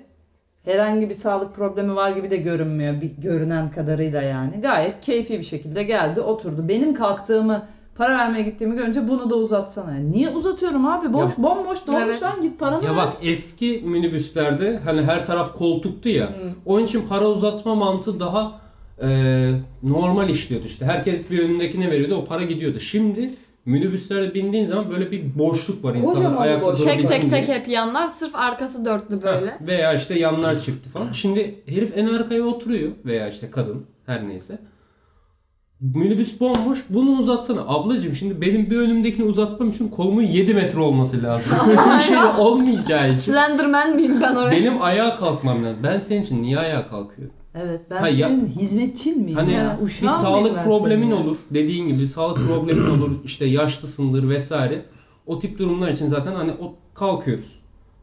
[0.64, 3.00] Herhangi bir sağlık problemi var gibi de görünmüyor.
[3.00, 4.60] Bir görünen kadarıyla yani.
[4.60, 6.68] Gayet keyfi bir şekilde geldi oturdu.
[6.68, 9.94] Benim kalktığımı para vermeye gittiğimi görünce bunu da uzatsana.
[9.94, 11.12] Yani niye uzatıyorum abi?
[11.12, 12.22] Boş, Ya- bomboş dolmuş Evet.
[12.22, 12.96] lan git paranı Ya ver.
[12.96, 16.26] bak eski minibüslerde hani her taraf koltuktu ya.
[16.26, 16.32] Hı.
[16.66, 18.60] Onun için para uzatma mantığı daha
[19.02, 19.08] e,
[19.82, 20.84] normal işliyordu işte.
[20.86, 22.80] Herkes bir önündekine veriyordu o para gidiyordu.
[22.80, 23.30] Şimdi
[23.68, 26.86] Minibüslere bindiğin zaman böyle bir boşluk var Kocaman bir ayakta boşluk.
[26.86, 29.58] Tek tek tek hep yanlar sırf arkası dörtlü Ha, böyle.
[29.60, 31.12] Veya işte yanlar çıktı falan.
[31.12, 34.58] Şimdi herif en arkaya oturuyor veya işte kadın her neyse.
[35.80, 36.84] Minibüs bomboş.
[36.88, 37.60] Bunu uzatsana.
[37.66, 41.52] Ablacığım şimdi benim bir önümdekini uzatmam için kolumun 7 metre olması lazım.
[41.68, 43.18] Böyle bir şey de olmayacağı için.
[43.18, 44.52] Slenderman miyim ben oraya?
[44.52, 45.78] Benim ayağa kalkmam lazım.
[45.82, 47.34] Ben senin için niye ayağa kalkıyorum?
[47.54, 49.78] Evet ben Ha, ya- senin hizmetçin miyim Hani ya?
[50.02, 51.16] bir sağlık problemin ya?
[51.16, 51.36] olur.
[51.50, 53.10] Dediğin gibi sağlık problemin olur.
[53.24, 54.82] İşte yaşlısındır vesaire.
[55.26, 57.58] O tip durumlar için zaten hani o kalkıyoruz.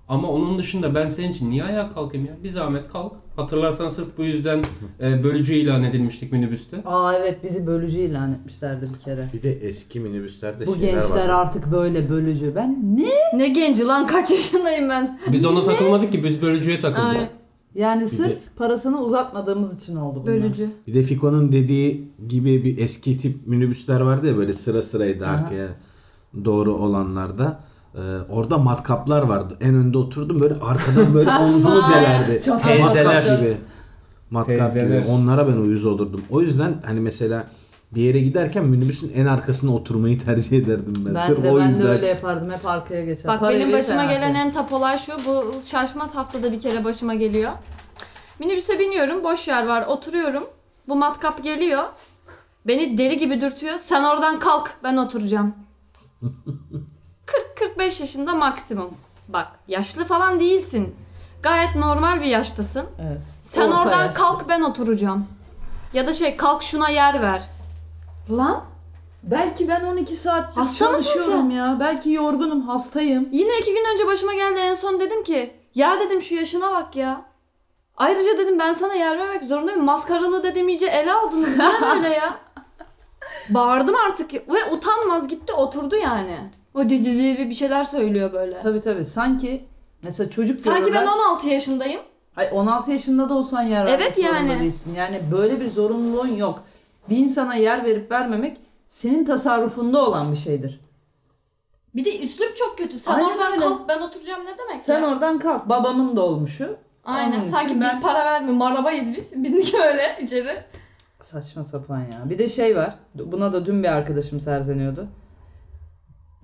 [0.08, 2.34] Ama onun dışında ben senin için niye ayağa kalkayım ya?
[2.44, 3.14] Bir zahmet kalk.
[3.36, 4.62] Hatırlarsan sırf bu yüzden
[5.02, 6.78] e, bölücü ilan edilmiştik minibüste.
[6.86, 9.28] Aa evet bizi bölücü ilan etmişlerdi bir kere.
[9.34, 11.42] Bir de eski minibüslerde Bu şeyler gençler var.
[11.42, 12.56] artık böyle bölücü.
[12.56, 13.38] Ben ne?
[13.40, 15.20] Ne genci lan kaç yaşındayım ben.
[15.32, 17.18] Biz ona takılmadık ki biz bölücüye takıldık.
[17.20, 17.30] Ay,
[17.76, 20.36] Yani sırf de- parasını uzatmadığımız için oldu bunlar.
[20.36, 20.70] bölücü.
[20.88, 25.32] Bir de Fiko'nun dediği gibi bir eski tip minibüsler vardı ya böyle sıra sıraydı Aha.
[25.34, 25.68] arkaya
[26.46, 27.60] doğru olanlarda.
[27.96, 29.58] Ee, orada matkaplar vardı.
[29.62, 32.40] En önde oturdum böyle arkadan böyle omzumu delerdi.
[32.64, 33.38] Teyzeler.
[33.38, 33.58] Gibi.
[34.32, 35.02] Matkap Teyzeler.
[35.02, 35.12] gibi.
[35.12, 36.22] Onlara ben uyuz olurdum.
[36.30, 37.48] O yüzden hani mesela
[37.96, 41.16] bir yere giderken minibüsün en arkasına oturmayı tercih ederdim ben.
[41.16, 41.86] Ben Sırf de o ben yüzden.
[41.88, 42.52] de öyle yapardım.
[42.52, 43.26] Hep arkaya geçer.
[43.28, 45.12] Bak Parayı benim başıma gelen en tap olay şu.
[45.28, 47.52] Bu şaşmaz haftada bir kere başıma geliyor.
[48.40, 49.24] Minibüse biniyorum.
[49.24, 49.86] Boş yer var.
[49.88, 50.44] Oturuyorum.
[50.88, 51.84] Bu matkap geliyor.
[52.68, 53.78] Beni deli gibi dürtüyor.
[53.78, 54.72] Sen oradan kalk.
[54.84, 55.56] Ben oturacağım.
[57.78, 58.90] 40-45 yaşında maksimum.
[59.28, 60.96] Bak yaşlı falan değilsin.
[61.44, 62.86] Gayet normal bir yaştasın.
[63.02, 63.18] Evet.
[63.42, 64.18] Sen Orta oradan yaşlı.
[64.18, 65.26] kalk ben oturacağım.
[65.94, 67.42] Ya da şey kalk şuna yer ver.
[68.32, 68.64] Lan
[69.24, 71.50] Belki ben 12 saat Hasta mısın çalışıyorum sen?
[71.50, 71.78] ya.
[71.80, 73.30] Belki yorgunum, hastayım.
[73.32, 76.96] Yine iki gün önce başıma geldi en son dedim ki ya dedim şu yaşına bak
[76.96, 77.22] ya.
[77.98, 79.84] Ayrıca dedim ben sana yer vermek zorundayım.
[79.84, 81.50] Maskaralı dedim iyice ele aldınız.
[81.60, 82.38] Bu ne böyle ya?
[83.50, 86.38] Bağırdım artık ve utanmaz gitti oturdu yani.
[86.74, 88.60] O dedi bir şeyler söylüyor böyle.
[88.60, 89.06] Tabii tabii.
[89.06, 89.66] Sanki
[90.04, 92.02] mesela çocuk Sanki ben görürler- 16 yaşındayım.
[92.38, 94.60] Ay 16 yaşında da olsan yer vermek Evet zorunda yani.
[94.60, 94.96] değilsin.
[94.96, 96.64] Yani böyle bir zorunluluğun yok.
[97.10, 100.80] Bir insana yer verip vermemek senin tasarrufunda olan bir şeydir.
[101.96, 103.00] Bir de üslup çok kötü.
[103.00, 103.62] Sen Aynen oradan öyle.
[103.64, 105.08] kalk ben oturacağım ne demek Sen ya?
[105.08, 105.70] oradan kalk.
[105.70, 106.78] Babamın dolmuşu.
[107.06, 107.40] Aynen.
[107.40, 108.62] Onun Sanki için biz ben- para vermiyoruz.
[108.62, 109.34] Arabayız biz.
[109.44, 110.64] Bindik öyle içeri.
[111.22, 112.30] Saçma sapan ya.
[112.30, 112.96] Bir de şey var.
[113.16, 115.08] Buna da dün bir arkadaşım serzeniyordu.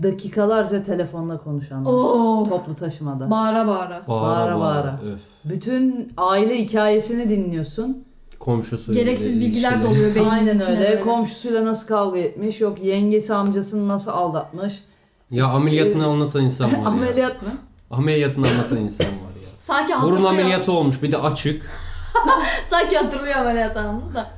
[0.04, 1.91] Dakikalarca telefonla konuşanlar.
[1.91, 2.45] Oo.
[2.50, 3.30] Toplu taşımada.
[3.32, 4.02] Bağıra bağıra.
[4.08, 5.00] Bağıra bağıra.
[5.13, 5.19] Öf.
[5.45, 8.06] Bütün aile hikayesini dinliyorsun.
[8.45, 8.91] Komşusu.
[8.91, 10.89] Gereksiz bilgiler doluyor beynin Aynen içine öyle.
[10.89, 11.01] böyle.
[11.01, 12.62] Komşusuyla nasıl kavga etmiş.
[12.62, 14.84] Yok yengesi amcasını nasıl aldatmış.
[15.32, 16.86] Ya ameliyatını anlatan insan var ya.
[16.86, 17.49] Ameliyat mı?
[17.91, 19.12] Ameliyatını anlatan insan var
[19.43, 19.49] ya.
[19.60, 20.30] Sanki Burun hatırlıyor.
[20.30, 21.65] ameliyatı olmuş bir de açık.
[22.69, 24.32] Sanki hatırlıyor ameliyat anını da.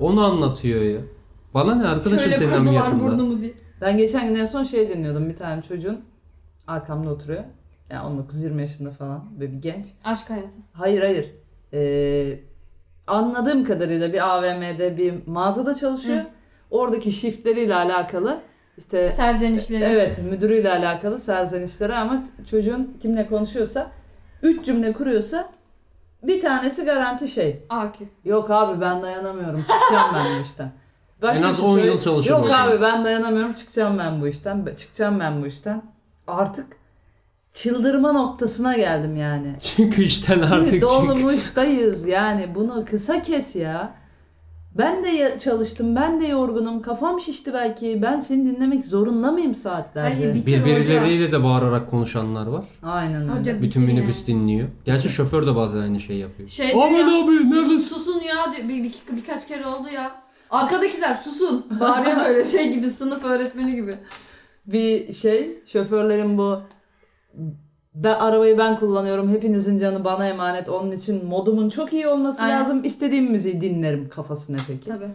[0.00, 1.00] Onu anlatıyor ya.
[1.54, 3.02] Bana ne arkadaşım Şöyle senin kırdılar ameliyatında.
[3.12, 3.52] burnumu diye.
[3.80, 5.28] Ben geçen gün en son şey dinliyordum.
[5.28, 6.00] Bir tane çocuğun
[6.66, 7.42] arkamda oturuyor.
[7.90, 9.40] Yani 19-20 yaşında falan.
[9.40, 9.86] Böyle bir genç.
[10.04, 10.48] Aşk hayatı.
[10.72, 11.30] Hayır hayır.
[11.72, 12.40] Ee,
[13.06, 16.18] anladığım kadarıyla bir AVM'de bir mağazada çalışıyor.
[16.18, 16.26] Hı.
[16.70, 18.40] Oradaki shiftleriyle alakalı
[18.78, 19.84] işte Serzenişleri.
[19.84, 23.90] evet müdürüyle alakalı serzenişleri ama çocuğun kimle konuşuyorsa
[24.42, 25.48] 3 cümle kuruyorsa
[26.22, 27.62] bir tanesi garanti şey.
[27.70, 28.04] AQ.
[28.24, 29.60] Yok abi ben dayanamıyorum.
[29.60, 30.72] Çıkacağım ben bu işten.
[31.22, 33.52] En az bir şey 10 yıl çalışır Yok abi ben dayanamıyorum.
[33.52, 34.68] Çıkacağım ben bu işten.
[34.76, 35.82] Çıkacağım ben bu işten.
[36.26, 36.66] Artık
[37.54, 39.56] çıldırma noktasına geldim yani.
[39.76, 40.82] Çünkü işten artık.
[40.82, 42.54] Dolmuştayız yani.
[42.54, 43.94] Bunu kısa kes ya.
[44.78, 45.96] Ben de çalıştım.
[45.96, 46.82] Ben de yorgunum.
[46.82, 48.02] Kafam şişti belki.
[48.02, 50.16] Ben seni dinlemek zorunda mıyım saatlerce?
[50.30, 52.64] Hayır, Birbirleriyle de bağırarak konuşanlar var.
[52.82, 53.40] Aynen öyle.
[53.40, 54.26] Hoca Bütün bitir minibüs yani.
[54.26, 54.68] dinliyor.
[54.84, 56.48] Gerçi şoför de bazen aynı şey yapıyor.
[56.48, 57.76] Şey Ahmet ya, abi neredesin?
[57.78, 58.68] sus- susun ya diyor.
[58.68, 60.12] Bir, bir, birkaç kere oldu ya.
[60.50, 61.66] Arkadakiler susun.
[61.80, 63.94] Bağırıyor böyle şey gibi sınıf öğretmeni gibi.
[64.66, 66.60] bir şey şoförlerin bu
[67.94, 69.28] ben arabayı ben kullanıyorum.
[69.28, 70.68] Hepinizin canı bana emanet.
[70.68, 72.60] Onun için modumun çok iyi olması Aynen.
[72.60, 72.84] lazım.
[72.84, 74.88] İstediğim müziği dinlerim kafasına peki.
[74.88, 75.08] Tabii.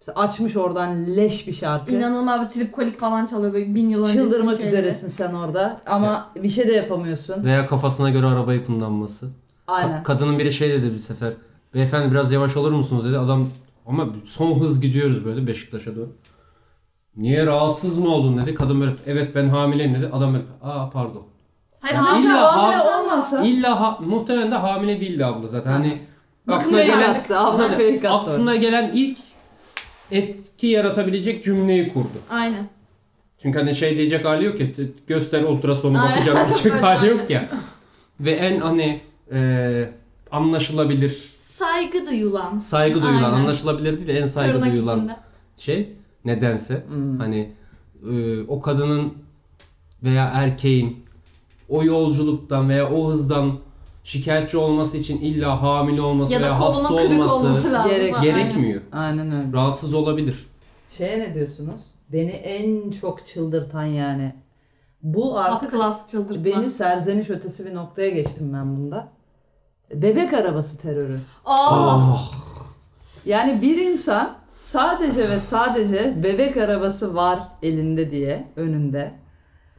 [0.00, 1.90] Mesela açmış oradan leş bir şarkı.
[1.90, 4.68] İnanılmaz bir tripkolik falan çalıyor böyle bin yıl Çıldırmak şeyleri.
[4.76, 7.44] üzeresin sen orada ama bir şey de yapamıyorsun.
[7.44, 9.24] Veya kafasına göre arabayı kullanması.
[9.26, 9.30] Ka-
[9.66, 10.02] Aynen.
[10.02, 11.32] kadının biri şey dedi bir sefer.
[11.74, 13.18] Beyefendi biraz yavaş olur musunuz dedi.
[13.18, 13.46] Adam
[13.86, 16.08] ama son hız gidiyoruz böyle Beşiktaş'a doğru.
[17.16, 18.54] Niye rahatsız mı oldun dedi.
[18.54, 20.08] Kadın böyle evet ben hamileyim dedi.
[20.12, 21.22] Adam böyle aa pardon.
[21.84, 25.70] Hayır Yani hamile illa olmasa ha- olmasa İlla ha, muhtemelen de hamile değildi abla zaten.
[25.72, 26.00] Hani
[26.48, 29.18] aklına gelen, abla Hani aklına gelen ilk
[30.10, 32.18] etki yaratabilecek cümleyi kurdu.
[32.30, 32.68] Aynen.
[33.42, 34.66] Çünkü hani şey diyecek hali yok ya
[35.06, 36.12] göster ultrasonu Aynen.
[36.16, 37.48] bakacağım diyecek hali yok ya.
[38.20, 39.00] Ve en hani
[39.32, 39.88] e,
[40.30, 42.60] anlaşılabilir, Saygı duyulan.
[42.60, 43.38] saygı duyulan, Aynen.
[43.44, 45.16] anlaşılabilir değil de en saygı Tırnak duyulan içinde.
[45.56, 45.92] şey
[46.24, 47.18] nedense Hmm.
[47.18, 47.52] hani
[48.10, 49.12] e, o kadının
[50.02, 51.03] veya erkeğin
[51.68, 53.52] o yolculuktan veya o hızdan
[54.04, 57.90] şikayetçi olması için illa hamile olması Ya da veya hasta kolunun kırık olması, olması lazım.
[57.92, 58.82] Gerek- gerekmiyor.
[58.92, 59.52] Aynen öyle.
[59.52, 60.46] Rahatsız olabilir.
[60.90, 61.80] Şeye ne diyorsunuz?
[62.12, 64.34] Beni en çok çıldırtan yani.
[65.02, 65.72] Bu artık
[66.10, 66.44] çıldırtma.
[66.44, 69.08] beni serzeniş ötesi bir noktaya geçtim ben bunda.
[69.94, 71.20] Bebek arabası terörü.
[71.44, 72.32] Aa, Ah.
[73.26, 79.12] Yani bir insan sadece ve sadece bebek arabası var elinde diye önünde.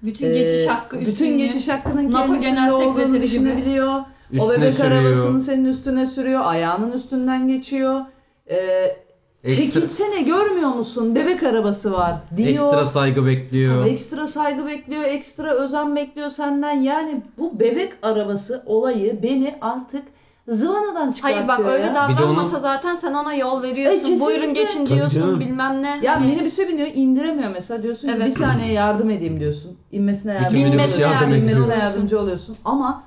[0.04, 1.38] Bütün Ee, geçiş hakkı Bütün üstünlüğü.
[1.38, 3.24] geçiş hakkının NATO kendisinde Genel olduğunu Sekreteri gibi.
[3.24, 3.94] düşünebiliyor.
[3.94, 4.04] o
[4.34, 4.92] Üstüne bebek sürüyor.
[4.92, 6.42] arabasını senin üstüne sürüyor.
[6.46, 8.02] Ayağının üstünden geçiyor.
[8.50, 8.96] Ee,
[9.44, 11.16] Ekstra, çekilsene görmüyor musun?
[11.16, 12.50] Bebek arabası var diyor.
[12.50, 13.82] ekstra saygı bekliyor.
[13.82, 16.72] Tabii ekstra saygı bekliyor, ekstra özen bekliyor senden.
[16.82, 20.04] Yani bu bebek arabası olayı beni artık
[20.48, 21.90] zıvanadan çıkartıyor Hayır bak öyle ya.
[22.10, 24.00] Bir de davranmasa onun- zaten sen ona yol E, veriyorsun.
[24.00, 24.26] kesinlikle.
[24.26, 25.40] Buyurun geçin Tabii diyorsun canım.
[25.40, 26.00] bilmem ne.
[26.04, 28.28] Ya Hani minibüse biniyor indiremiyor mesela diyorsun ki Evet.
[28.28, 29.78] bir saniye yardım edeyim diyorsun.
[29.92, 31.02] İnmesine minibüs oluyorsun.
[31.02, 31.78] yardım İnmesine ediyor.
[31.78, 32.58] yardımcı oluyorsun.
[32.66, 33.04] Ama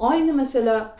[0.00, 0.96] aynı mesela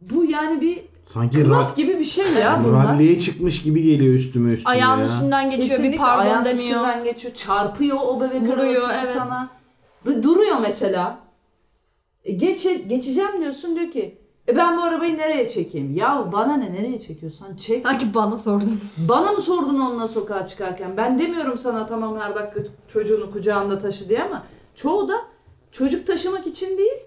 [0.00, 2.86] bu yani bir Sanki ra- klap gibi bir şey ya bunlar.
[2.88, 5.04] ralliye çıkmış gibi geliyor üstüme üstüme ayağın ya.
[5.04, 6.64] üstünden geçiyor bir Kesinlikle pardon ayağın demiyor.
[6.80, 7.34] üstünden geçiyor.
[7.34, 9.06] Çarpıyor o bebek Vuruyor, arabasını evet.
[9.06, 9.48] sana.
[10.06, 11.18] Ve duruyor mesela.
[12.24, 14.18] E, geçe, geçeceğim diyorsun diyor ki
[14.50, 15.94] e ben bu arabayı nereye çekeyim?
[15.94, 17.82] Ya bana ne nereye çekiyorsan çek.
[17.82, 18.80] Sanki bana sordun.
[19.08, 20.96] Bana mı sordun onunla sokağa çıkarken?
[20.96, 24.42] Ben demiyorum sana tamam her dakika çocuğunu kucağında taşı diye ama
[24.76, 25.14] çoğu da
[25.72, 26.98] çocuk taşımak için değil,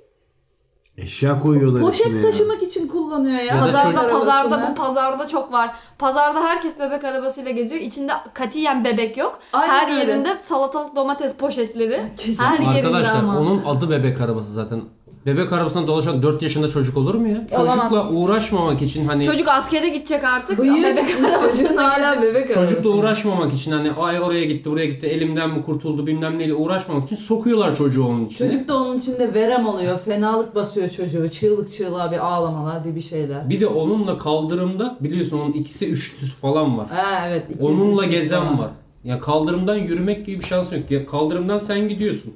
[0.97, 2.31] Eşya koyuyorlar içine poşet ya.
[2.31, 3.43] taşımak için kullanıyor ya.
[3.43, 4.69] Ya da Pazarda pazarda arabasını.
[4.71, 5.75] bu pazarda çok var.
[5.99, 7.81] Pazarda herkes bebek arabasıyla geziyor.
[7.81, 9.39] İçinde katiyen bebek yok.
[9.53, 9.99] Aynen Her öyle.
[10.11, 12.01] yerinde salatalık domates poşetleri.
[12.17, 12.43] Kesin.
[12.43, 13.39] Her yerinde Arkadaşlar ama.
[13.39, 14.81] onun adı bebek arabası zaten.
[15.25, 17.47] Bebek arabasına dolaşan 4 yaşında çocuk olur mu ya?
[17.51, 17.89] Olamaz.
[17.91, 20.59] Çocukla uğraşmamak için hani Çocuk askere gidecek artık.
[20.59, 25.07] Bıyığı bebek çıkmış çocuğun hala bebek çocukla uğraşmamak için hani ay oraya gitti buraya gitti
[25.07, 28.51] elimden mi kurtuldu bilmem neyle uğraşmamak için sokuyorlar çocuğu onun içine.
[28.51, 33.01] Çocuk da onun içinde verem oluyor, fenalık basıyor çocuğu, çığlık çığlığa bir ağlamalar, bir bir
[33.01, 33.49] şeyler.
[33.49, 36.87] Bir de onunla kaldırımda biliyorsun onun ikisi üçlüsü falan var.
[36.89, 37.45] Ha evet.
[37.49, 38.59] ikiz, Onunla üçüz gezen falan.
[38.59, 38.69] var.
[39.03, 40.91] Ya kaldırımdan yürümek gibi bir şans yok.
[40.91, 42.33] Ya kaldırımdan sen gidiyorsun.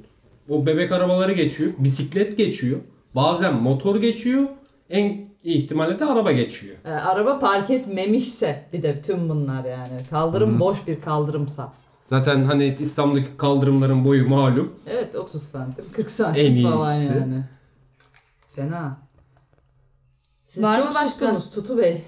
[0.48, 1.72] O bebek arabaları geçiyor.
[1.78, 2.80] Bisiklet geçiyor.
[3.14, 4.42] Bazen motor geçiyor.
[4.90, 6.76] En iyi ihtimalle de araba geçiyor.
[6.84, 10.00] Ee, araba park etmemişse bir de tüm bunlar yani.
[10.10, 10.60] Kaldırım Hı.
[10.60, 11.72] boş bir kaldırımsa.
[12.06, 14.74] Zaten hani İstanbul'daki kaldırımların boyu malum.
[14.86, 17.12] Evet 30 santim, 40 santim En falan iyisi.
[17.14, 17.44] yani.
[18.56, 18.98] Fena.
[20.46, 21.08] Siz Var mı çok başka?
[21.08, 22.02] sustunuz Tutu Bey.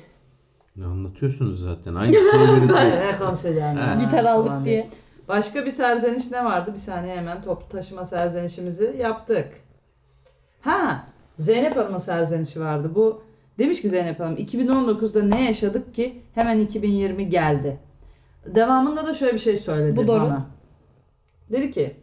[0.77, 1.95] Ne anlatıyorsunuz zaten?
[1.95, 2.69] Aynı şeyleri
[3.01, 4.91] ne konuşacağım ya Gitar aldık falan diye.
[5.31, 6.71] Başka bir serzeniş ne vardı?
[6.75, 9.49] Bir saniye hemen toplu taşıma serzenişimizi yaptık.
[10.61, 11.05] Ha,
[11.39, 12.91] Zeynep Hanım'ın serzenişi vardı.
[12.95, 13.23] Bu
[13.59, 17.79] demiş ki Zeynep Hanım 2019'da ne yaşadık ki hemen 2020 geldi.
[18.47, 20.21] Devamında da şöyle bir şey söyledi Bu doğru.
[20.21, 20.47] bana.
[21.51, 21.97] Dedi ki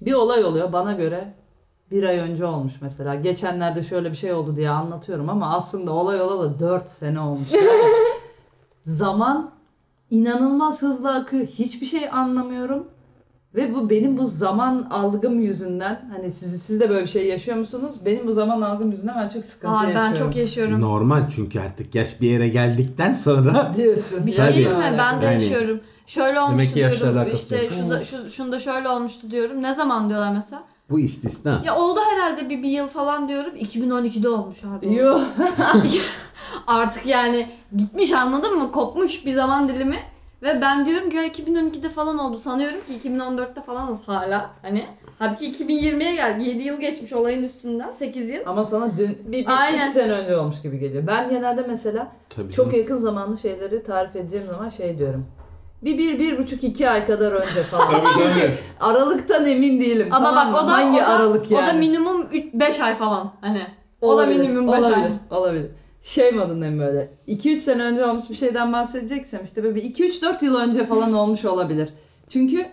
[0.00, 1.34] bir olay oluyor bana göre
[1.90, 3.14] bir ay önce olmuş mesela.
[3.14, 7.52] Geçenlerde şöyle bir şey oldu diye anlatıyorum ama aslında olay olalı 4 sene olmuş.
[7.52, 7.92] Yani
[8.86, 9.61] zaman
[10.16, 11.46] inanılmaz hızlı akıyor.
[11.46, 12.86] Hiçbir şey anlamıyorum.
[13.54, 17.56] Ve bu benim bu zaman algım yüzünden hani siz siz de böyle bir şey yaşıyor
[17.56, 17.94] musunuz?
[18.04, 20.10] Benim bu zaman algım yüzünden ben çok sıkıntı Aa, yaşıyorum.
[20.10, 20.80] ben çok yaşıyorum.
[20.80, 24.26] Normal çünkü artık yaş bir yere geldikten sonra diyorsun.
[24.26, 24.54] Bir şey Tabii.
[24.54, 24.94] diyeyim mi?
[24.98, 25.80] Ben de Yani- yaşıyorum.
[26.06, 27.18] Şöyle olmuştu Demek ki yaşla diyorum.
[27.18, 27.72] alakası İşte yok.
[27.72, 29.62] şu, da- şu, şunda şöyle olmuştu diyorum.
[29.62, 30.62] Ne zaman diyorlar mesela?
[30.90, 31.62] Bu istisna.
[31.64, 33.56] Ya oldu herhalde bir, bir yıl falan diyorum.
[33.56, 34.92] 2012'de olmuş abi.
[34.92, 35.22] Yuh.
[36.66, 38.72] Artık yani gitmiş anladın mı?
[38.72, 39.98] Kopmuş bir zaman dilimi.
[40.42, 42.38] Ve ben diyorum ki ya 2012'de falan oldu.
[42.38, 44.50] Sanıyorum ki 2014'te falanız hala.
[44.62, 44.86] Hani
[45.18, 46.44] halbuki 2020'ye geldi.
[46.44, 47.92] 7 yıl geçmiş olayın üstünden.
[47.92, 48.40] 8 yıl.
[48.46, 49.84] Ama sana dün bir, bir Aynen.
[49.84, 51.06] iki sene önce olmuş gibi geliyor.
[51.06, 52.78] Ben genelde mesela Tabii çok canım.
[52.80, 55.26] yakın zamanlı şeyleri tarif edeceğim zaman şey diyorum.
[55.82, 57.88] Bir, bir, bir buçuk, iki ay kadar önce falan.
[57.90, 58.58] tabii.
[58.80, 60.08] Aralıktan emin değilim.
[60.10, 61.64] Ama tamam bak o da, Hangi o da, aralık yani?
[61.64, 63.32] o da minimum 5 ay falan.
[63.40, 63.62] Hani
[64.00, 64.92] o da Olabilir, minimum 5 ay.
[64.92, 65.70] olabilir, Olabilir.
[66.02, 67.10] Şey modundayım böyle.
[67.28, 71.44] 2-3 sene önce olmuş bir şeyden bahsedeceksem işte böyle bir 2-3-4 yıl önce falan olmuş
[71.44, 71.88] olabilir.
[72.28, 72.66] Çünkü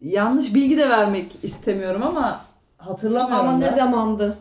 [0.00, 2.40] yanlış bilgi de vermek istemiyorum ama
[2.78, 3.66] hatırlamıyorum Ama da.
[3.66, 4.36] ne zamandı?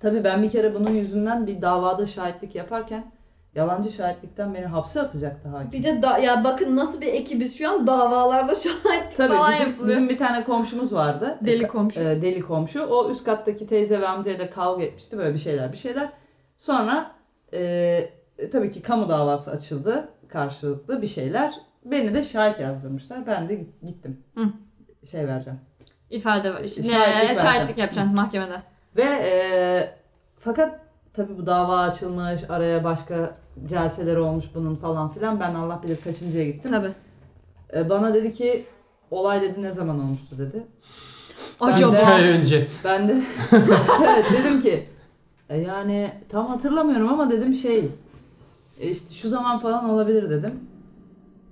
[0.00, 3.04] Tabii ben bir kere bunun yüzünden bir davada şahitlik yaparken
[3.54, 5.72] yalancı şahitlikten beni hapse atacaktı hakim.
[5.72, 9.66] Bir de da, ya bakın nasıl bir ekibiz şu an davalarda şahitlik Tabii falan bizim,
[9.66, 9.88] yapılıyor.
[9.88, 11.38] bizim bir tane komşumuz vardı.
[11.40, 12.00] Deli komşu.
[12.00, 12.82] E, deli komşu.
[12.82, 15.18] O üst kattaki teyze ve amcayla kavga etmişti.
[15.18, 16.08] Böyle bir şeyler bir şeyler.
[16.58, 17.10] Sonra
[17.52, 17.60] e,
[18.38, 20.08] e, tabii ki kamu davası açıldı.
[20.28, 21.54] Karşılıklı bir şeyler.
[21.84, 23.26] Beni de şahit yazdırmışlar.
[23.26, 23.54] Ben de
[23.86, 24.18] gittim.
[24.34, 24.44] Hı.
[25.10, 25.60] Şey vereceğim.
[26.10, 26.64] İfade var.
[26.64, 26.92] Şahitlik
[27.28, 28.62] ne, şahitlik yapacaksın mahkemede.
[28.96, 29.90] Ve e,
[30.38, 30.83] fakat
[31.14, 32.40] tabii bu dava açılmış.
[32.50, 33.36] Araya başka
[33.68, 35.40] celseleri olmuş bunun falan filan.
[35.40, 36.70] Ben Allah bilir kaçıncıya gittim.
[36.70, 36.90] Tabii.
[37.74, 38.64] E, bana dedi ki
[39.10, 40.62] olay dedi ne zaman olmuştu dedi.
[41.60, 41.92] Ben Acaba.
[41.92, 42.66] de- Bir ay önce.
[42.84, 43.12] Ben de
[44.14, 44.88] evet dedim ki
[45.50, 47.88] "E yani tam hatırlamıyorum ama dedim şey
[48.80, 50.60] e işte şu zaman falan olabilir dedim.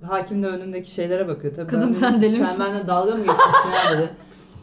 [0.02, 1.66] Hakim de önündeki şeylere bakıyor tabii.
[1.70, 4.10] Kızım Ben sen dedim, deli Sen misin?" benimle dalga mı geçmişsin ya dedi.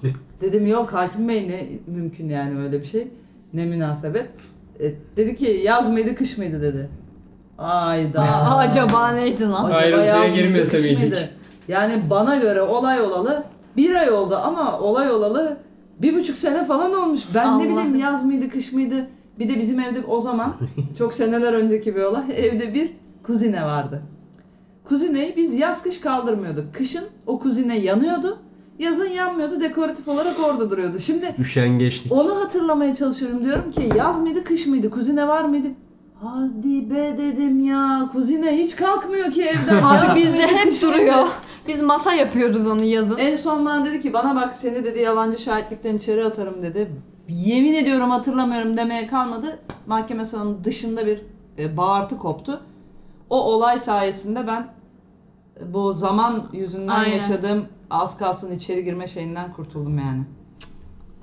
[0.42, 3.08] Dedim yok hakim bey ne mümkün yani öyle bir şey.
[3.54, 4.30] Ne münasebet.
[4.80, 6.90] E, dedi ki yaz mıydı kış mıydı dedi.
[7.58, 8.22] Ayda.
[8.58, 9.64] Acaba neydi lan?
[9.66, 11.00] Acaba Ayrıntıya yaz mıydı, girmese kış miydik?
[11.00, 11.30] mıydı?
[11.68, 13.44] Yani bana göre olay olalı
[13.78, 15.58] bir ay oldu ama olay olalı
[16.02, 17.22] bir buçuk sene falan olmuş.
[17.36, 17.64] Ben ne Allah.
[17.64, 19.08] bileyim yaz mıydı kış mıydı.
[19.40, 20.56] Bir de bizim evde o zaman
[20.98, 22.92] çok seneler önceki bir olay evde bir
[23.24, 24.02] kuzine vardı.
[24.86, 26.74] Kuzineyi biz yaz kış kaldırmıyorduk.
[26.76, 28.40] Kışın o kuzine yanıyordu.
[28.80, 29.60] Yazın yanmıyordu.
[29.60, 31.00] Dekoratif olarak orada duruyordu.
[31.00, 32.12] Şimdi Üşengeçlik.
[32.14, 33.44] onu hatırlamaya çalışıyorum.
[33.44, 34.90] Diyorum ki yaz mıydı kış mıydı?
[34.90, 35.68] Kuzine var mıydı?
[36.24, 38.10] Hadi be dedim ya.
[38.12, 39.76] Kuzine hiç kalkmıyor ki evden.
[39.82, 40.96] Yaz Abi bizde mıydı, hep kış mıydı?
[40.98, 41.28] duruyor.
[41.68, 43.18] Biz masa yapıyoruz onu yazın.
[43.18, 46.92] En son bana dedi ki bana bak seni dedi yalancı şahitlikten içeri atarım dedi.
[47.30, 49.60] Yemin ediyorum hatırlamıyorum demeye kalmadı.
[49.88, 51.22] Mahkeme salonunun dışında bir
[51.58, 52.62] e, bağırtı koptu.
[53.30, 54.68] O olay sayesinde ben
[55.62, 57.16] e, bu zaman yüzünden Aynen.
[57.16, 60.22] yaşadığım az kalsın içeri girme şeyinden kurtuldum yani.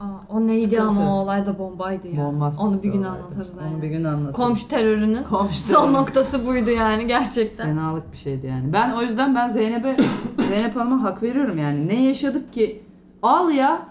[0.00, 0.82] Aa, o neydi Sıkıntı.
[0.82, 2.24] ama o olay da bombaydı ya.
[2.24, 3.14] Bombastik Onu bir gün olaydı.
[3.24, 4.36] anlatırız Onu bir gün anlatırız.
[4.36, 5.92] Komşu terörünün Komşu son terörü.
[5.92, 7.66] noktası buydu yani gerçekten.
[7.66, 8.72] Fenalık bir şeydi yani.
[8.72, 9.96] Ben o yüzden ben Zeynep'e
[10.48, 11.88] Zeynep Hanım'a hak veriyorum yani.
[11.88, 12.82] Ne yaşadık ki?
[13.22, 13.82] Al ya.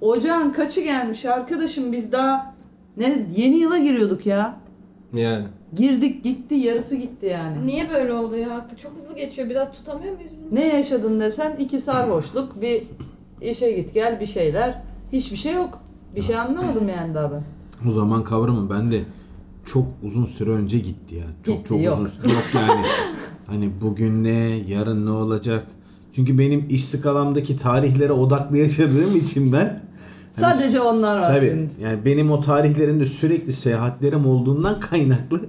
[0.00, 2.54] Ocağın kaçı gelmiş arkadaşım biz daha
[2.96, 4.56] ne yeni yıla giriyorduk ya.
[5.12, 5.44] Yani.
[5.76, 7.66] Girdik gitti yarısı gitti yani.
[7.66, 8.76] Niye böyle oluyor haklı?
[8.76, 9.50] Çok hızlı geçiyor.
[9.50, 10.60] Biraz tutamıyor muyuz bunu?
[10.60, 12.82] Ne yaşadın desen iki sarhoşluk bir
[13.42, 14.82] işe git gel bir şeyler.
[15.12, 15.78] Hiçbir şey yok.
[16.16, 17.42] Bir şey anlamadım yani daha ben.
[17.90, 19.00] O zaman kavramı bende
[19.64, 21.26] çok uzun süre önce gitti ya.
[21.46, 21.98] Çok Gitti, çok yok.
[21.98, 22.86] uzun yok yani.
[23.46, 25.66] hani bugün ne, yarın ne olacak?
[26.14, 29.80] Çünkü benim iş skalamdaki tarihlere odaklı yaşadığım için ben
[30.36, 31.46] hani Sadece onlar var Tabii.
[31.50, 31.82] senin için.
[31.82, 35.40] Yani benim o tarihlerinde sürekli seyahatlerim olduğundan kaynaklı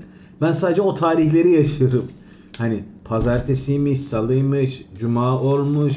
[0.41, 2.05] ben sadece o tarihleri yaşıyorum.
[2.57, 5.93] Hani pazartesiymiş, salıymış, cuma olmuş,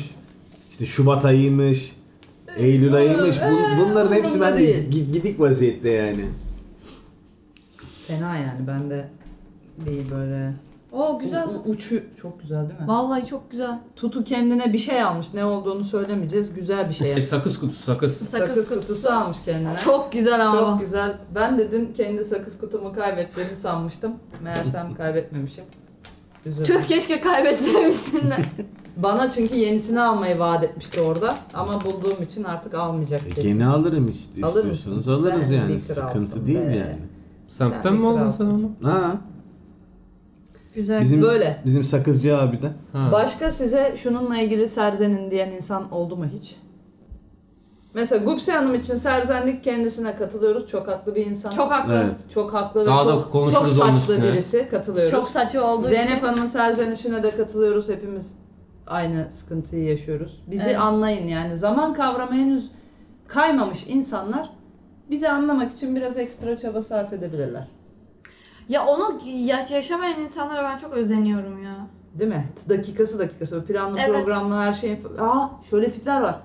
[0.70, 1.96] işte Şubat ayıymış,
[2.56, 3.36] Eylül ayıymış.
[3.36, 4.76] Bun- bunların hepsi değil.
[4.76, 6.24] gi- gidik vaziyette yani.
[8.06, 9.08] Fena yani ben de
[9.86, 10.52] bir böyle
[10.94, 11.44] Oo güzel.
[11.48, 12.88] U- u- uçu çok güzel değil mi?
[12.88, 13.78] Vallahi çok güzel.
[13.96, 15.26] Tutu kendine bir şey almış.
[15.34, 16.54] Ne olduğunu söylemeyeceğiz.
[16.54, 17.06] Güzel bir şey.
[17.06, 18.16] Sakız kutusu sakız.
[18.28, 19.76] Sakız, kutusu almış kendine.
[19.78, 20.60] Çok güzel ama.
[20.60, 21.14] Çok güzel.
[21.34, 24.12] Ben de dün kendi sakız kutumu kaybettiğimi sanmıştım.
[24.42, 25.64] Meğersem kaybetmemişim.
[26.46, 26.64] Üzüldüm.
[26.66, 28.36] Tüh keşke kaybettirmişsin de.
[28.96, 31.34] Bana çünkü yenisini almayı vaat etmişti orada.
[31.54, 33.42] Ama bulduğum için artık almayacak E, kesin.
[33.42, 35.12] Gene alırım ist- Alır istiyorsanız mısın?
[35.12, 35.80] alırız Sen yani.
[35.86, 36.76] kralsın Sıkıntı değil be.
[36.76, 36.98] yani.
[37.48, 38.74] Semtten Sen mi bir aldın sen kralsın.
[38.82, 38.90] onu?
[38.90, 39.16] Ha,
[40.74, 41.00] Güzel.
[41.02, 41.60] bizim Böyle.
[41.64, 42.70] bizim sakızcı abi de.
[42.92, 43.08] Ha.
[43.12, 46.56] Başka size şununla ilgili serzenin diyen insan oldu mu hiç?
[47.94, 50.68] Mesela Gupse Hanım için serzenlik kendisine katılıyoruz.
[50.68, 51.50] Çok haklı bir insan.
[51.50, 51.94] Çok haklı.
[51.94, 52.14] Evet.
[52.34, 54.32] çok haklı ve Daha da çok, çok konuşuruz onun saçlı üstüne.
[54.32, 54.68] birisi.
[54.70, 55.10] Katılıyoruz.
[55.10, 56.26] Çok saçı olduğu Zeynep için.
[56.26, 57.88] Hanım'ın serzenişine de katılıyoruz.
[57.88, 58.38] Hepimiz
[58.86, 60.42] aynı sıkıntıyı yaşıyoruz.
[60.46, 60.78] Bizi Evet.
[60.78, 61.56] anlayın yani.
[61.58, 62.70] Zaman kavramı henüz
[63.26, 64.50] kaymamış insanlar
[65.10, 67.68] bizi anlamak için biraz ekstra çaba sarf edebilirler.
[68.68, 71.76] Ya onu yaş- yaşamayan insanlara ben çok özeniyorum ya.
[72.18, 72.46] Değil mi?
[72.68, 73.64] Dakikası dakikası.
[73.64, 74.24] Planlı Evet.
[74.24, 75.00] programlı her şeyin...
[75.18, 76.40] Aa şöyle tipler var.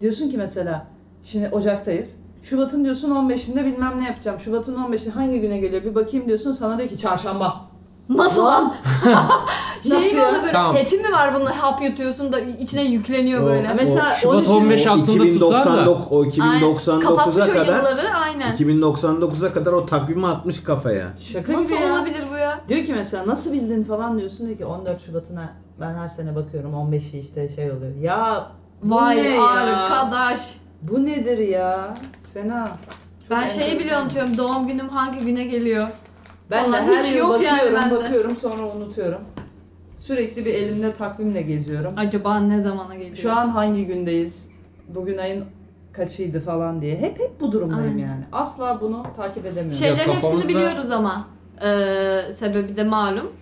[0.00, 0.86] Diyorsun ki mesela
[1.24, 2.20] şimdi Ocak'tayız.
[2.42, 4.40] Şubat'ın diyorsun 15'inde bilmem ne yapacağım.
[4.40, 6.52] Şubat'ın 15'i hangi güne geliyor bir bakayım diyorsun.
[6.52, 7.67] Sana diyor ki çarşamba.
[8.08, 8.74] Nasıl lan?
[9.82, 10.28] şey Nasıl mi ya?
[10.28, 10.76] oluyor böyle Tamam.
[10.76, 13.70] hepi mi var bunun hap yutuyorsun da içine yükleniyor O- böyle.
[13.72, 15.82] o- Mesela Şubat 13'ünü 15 O aklında tutar da.
[15.82, 16.62] 2099 o Aynen.
[16.62, 18.56] 2099'a Kapatmış o kadar yılları aynen.
[18.56, 21.06] 2099'a kadar o takvimi atmış kafaya.
[21.32, 21.92] Şaka Nasıl gibi ya.
[21.92, 22.60] olabilir bu ya?
[22.68, 26.72] Diyor ki mesela nasıl bildin falan diyorsun diyor ki 14 Şubat'ına ben her sene bakıyorum
[26.72, 27.94] 15'i işte şey oluyor.
[28.00, 28.46] Ya
[28.82, 29.44] bu Vay ya?
[29.46, 30.54] arkadaş.
[30.82, 31.94] Bu nedir ya?
[32.34, 32.68] Fena.
[33.30, 35.88] Ben şeyi bile unutuyorum doğum günüm hangi güne geliyor.
[36.50, 38.04] Ben de Vallahi her hiç yıl yok yani bakıyorum bende.
[38.04, 39.20] bakıyorum sonra unutuyorum.
[39.98, 41.92] Sürekli bir elimde takvimle geziyorum.
[41.96, 43.16] Acaba ne zamana geliyor?
[43.16, 44.48] Şu an hangi gündeyiz?
[44.88, 45.44] Bugün ayın
[45.92, 46.96] kaçıydı falan diye.
[46.98, 47.98] Hep hep bu durumdayım Aynen.
[48.08, 48.24] yani.
[48.32, 49.72] Asla bunu takip edemiyorum.
[49.78, 51.26] Şeylerin hepsini kafamızda- biliyoruz ama.
[51.62, 53.32] Ee, sebebi de malum.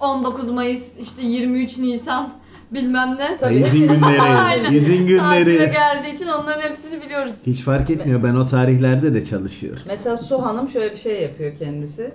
[0.00, 2.28] 19 Mayıs işte 23 Nisan
[2.74, 3.36] bilmem ne.
[3.40, 3.54] Tabii.
[3.54, 5.70] İzin günleri, izin Tatile günleri.
[5.72, 7.32] geldiği için onların hepsini biliyoruz.
[7.46, 8.22] Hiç fark etmiyor.
[8.22, 9.82] Ben o tarihlerde de çalışıyorum.
[9.86, 12.12] Mesela Su Hanım şöyle bir şey yapıyor kendisi.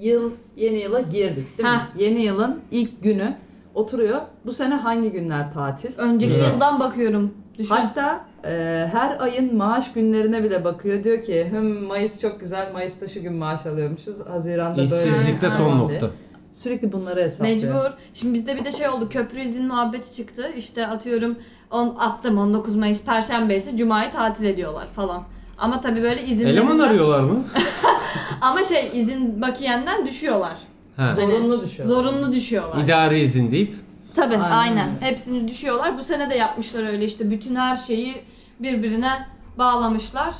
[0.00, 1.74] Yıl, yeni yıla girdik değil mi?
[1.74, 2.00] Heh.
[2.00, 3.34] Yeni yılın ilk günü
[3.74, 4.20] oturuyor.
[4.46, 5.90] Bu sene hangi günler tatil?
[5.98, 6.48] Önceki Evet.
[6.52, 7.34] yıldan bakıyorum.
[7.58, 7.74] Düşün.
[7.74, 8.50] Hatta e,
[8.92, 11.04] her ayın maaş günlerine bile bakıyor.
[11.04, 12.72] Diyor ki Hım, Mayıs çok güzel.
[12.72, 14.16] Mayıs'ta şu gün maaş alıyormuşuz.
[14.28, 14.84] Haziran'da böyle.
[14.84, 16.00] İşsizlikte son falan diye.
[16.00, 16.10] nokta.
[16.54, 17.54] Sürekli bunları hesaplıyor.
[17.54, 17.98] Mecbur.
[18.14, 19.08] Şimdi bizde bir de şey oldu.
[19.08, 20.52] Köprü izin muhabbeti çıktı.
[20.56, 21.38] İşte atıyorum
[21.70, 25.24] on, attım 19 Mayıs Perşembe ise Cuma'yı tatil ediyorlar falan.
[25.58, 26.78] Ama tabii böyle Eleman izinlerinden...
[26.78, 27.44] arıyorlar mı?
[28.40, 30.56] Ama şey izin bakiyenden düşüyorlar.
[30.96, 31.14] Ha.
[31.14, 31.88] Zorunlu düşüyor.
[31.88, 32.84] Zorunlu düşüyorlar.
[32.84, 33.74] İdari izin deyip
[34.14, 34.90] Tabii Aynen aynen.
[35.00, 35.98] Hepsini düşüyorlar.
[35.98, 37.30] Bu sene de yapmışlar öyle işte.
[37.30, 38.24] Bütün her şeyi
[38.60, 39.26] birbirine
[39.58, 40.34] bağlamışlar.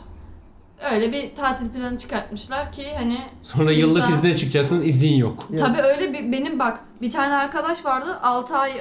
[0.92, 5.46] Öyle bir tatil planı çıkartmışlar ki hani sonra yıllık İnsan- izne çıkacaksın izin yok.
[5.50, 5.58] Yok.
[5.60, 8.72] Tabii öyle bir benim bak bir tane arkadaş vardı 6 ay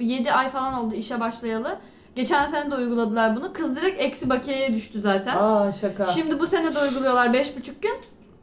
[0.00, 1.78] 7 ay falan oldu işe başlayalı.
[2.16, 3.52] Geçen sene de uyguladılar bunu.
[3.52, 5.36] Kız direkt eksi bakiyeye düştü zaten.
[5.36, 6.06] Aa şaka.
[6.06, 7.94] Şimdi bu sene de uyguluyorlar 5,5 gün.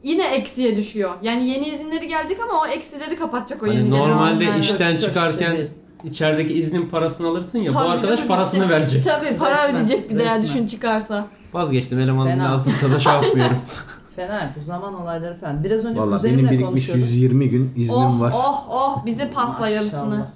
[0.02, 1.10] Yine eksiye düşüyor.
[1.22, 4.60] Yani yeni izinleri gelecek ama o eksileri kapatacak o Hani yeni normalde gelen.
[4.60, 5.70] işten Çok- çok çıkarken şey değil.
[6.04, 8.70] içerideki iznin parasını alırsın ya bu Tabii arkadaş canım, parasını gitti.
[8.74, 9.04] verecek.
[9.04, 10.42] Tabii para Resmen, ödeyecek bir de ya resmen.
[10.48, 11.26] düşün çıkarsa.
[11.52, 12.44] Vazgeçtim elemanım Fena.
[12.52, 13.56] lazımsa da şey yapmıyorum.
[14.16, 15.64] Fena bu zaman olayları falan.
[15.64, 17.14] Biraz önce Valla kuzenimle benim birikmiş konuşuyordum.
[17.14, 18.32] 120 gün iznim Oh var.
[18.36, 20.04] oh oh bize pasla yarısını.
[20.04, 20.26] Maşallah.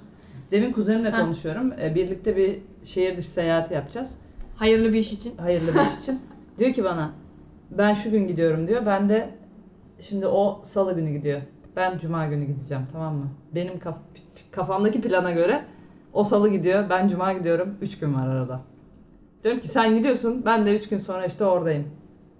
[0.51, 1.19] Demin kuzenimle Heh.
[1.19, 1.73] konuşuyorum.
[1.81, 4.17] Ee, birlikte bir şehir dışı seyahati yapacağız.
[4.55, 5.37] Hayırlı bir iş için.
[5.37, 6.21] Hayırlı bir iş için.
[6.59, 7.11] Diyor ki bana
[7.71, 8.85] ben şu gün gidiyorum diyor.
[8.85, 9.29] Ben de
[9.99, 11.41] şimdi o salı günü gidiyor.
[11.75, 13.27] Ben cuma günü gideceğim tamam mı?
[13.55, 13.97] Benim kaf-
[14.51, 15.65] kafamdaki plana göre
[16.13, 16.89] o salı gidiyor.
[16.89, 17.69] Ben cuma gidiyorum.
[17.81, 18.61] 3 gün var arada.
[19.43, 20.41] Diyorum ki sen gidiyorsun.
[20.45, 21.87] Ben de 3 gün sonra işte oradayım.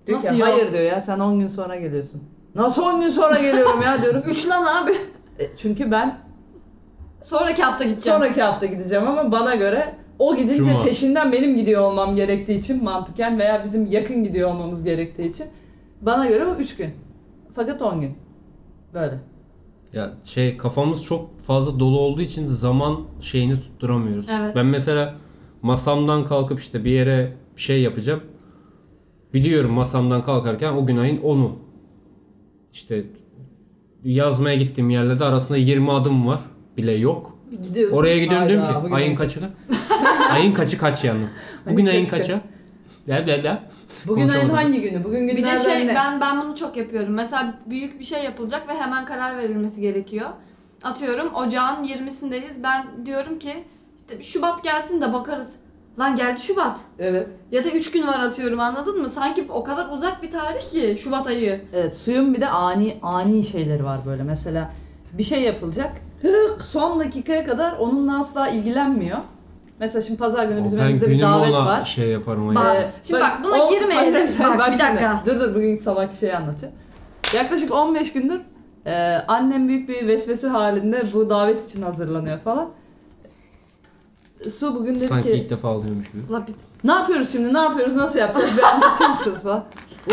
[0.07, 0.47] Diyor Nasıl ki yok?
[0.49, 2.23] hayır diyor ya sen 10 gün sonra geliyorsun.
[2.55, 4.23] Nasıl 10 gün sonra geliyorum ya diyorum.
[4.27, 4.91] Üç lan abi.
[5.39, 6.17] E, Çünkü ben
[7.21, 8.19] Sonraki hafta gideceğim.
[8.19, 10.83] sonraki hafta gideceğim ama bana göre o gidince Cuma.
[10.83, 15.45] peşinden benim gidiyor olmam gerektiği için mantıken veya bizim yakın gidiyor olmamız gerektiği için
[16.01, 16.89] bana göre o 3 gün.
[17.55, 18.17] Fakat 10 gün.
[18.93, 19.19] Böyle.
[19.93, 24.25] Ya şey kafamız çok fazla dolu olduğu için zaman şeyini tutturamıyoruz.
[24.29, 24.55] Evet.
[24.55, 25.13] Ben mesela
[25.63, 28.23] masamdan kalkıp işte bir yere bir şey yapacağım.
[29.33, 31.51] Biliyorum masamdan kalkarken o gün ayın 10'u.
[32.73, 33.03] İşte
[34.03, 36.39] yazmaya gittiğim yerlerde arasında 20 adım var.
[36.77, 37.37] Bile yok.
[37.63, 37.97] Gidiyorsun.
[37.97, 39.39] Oraya gidiyorum diyorum ki bugün ayın kaçı?
[40.31, 41.31] ayın kaçı kaç yalnız?
[41.69, 42.41] Bugün Ayın kaçı?
[43.07, 43.63] La la la.
[44.07, 45.03] Bugün ayın hangi günü?
[45.03, 45.95] Bugün Bir de günlerden şey ne?
[45.95, 47.13] ben ben bunu çok yapıyorum.
[47.13, 50.29] Mesela büyük bir şey yapılacak ve hemen karar verilmesi gerekiyor.
[50.83, 52.63] Atıyorum ocağın 20'sindeyiz.
[52.63, 53.63] Ben diyorum ki
[54.21, 55.51] Şubat gelsin de bakarız.
[55.99, 56.77] Lan geldi Şubat.
[56.99, 57.27] Evet.
[57.51, 59.09] Ya da 3 gün var atıyorum anladın mı?
[59.09, 61.61] Sanki o kadar uzak bir tarih ki Şubat ayı.
[61.73, 64.23] Evet, suyun bir de ani ani şeyleri var böyle.
[64.23, 64.71] Mesela
[65.13, 65.91] bir şey yapılacak.
[66.61, 69.17] Son dakikaya kadar onunla asla ilgilenmiyor.
[69.79, 71.85] Mesela şimdi pazar günü bizim ben evimizde bir günümü davet ona var.
[71.85, 72.91] şey yaparım o Bak, ya.
[73.03, 74.13] şimdi bak, buna girmeyelim.
[74.13, 74.83] Hayır, hayır, Bak, bir şimdi.
[74.89, 75.23] dakika.
[75.25, 76.73] Dur dur bugün sabahki şeyi anlatacağım.
[77.35, 78.41] Yaklaşık 15 gündür
[78.85, 78.93] e,
[79.27, 82.69] annem büyük bir vesvese halinde bu davet için hazırlanıyor falan.
[84.51, 86.21] Su bugün dedi Sanki ki ilk defa oluyormuş gibi.
[86.29, 89.63] Ulan bir- ne yapıyoruz şimdi ne yapıyoruz nasıl yapacağız bir anlatır mısınız falan.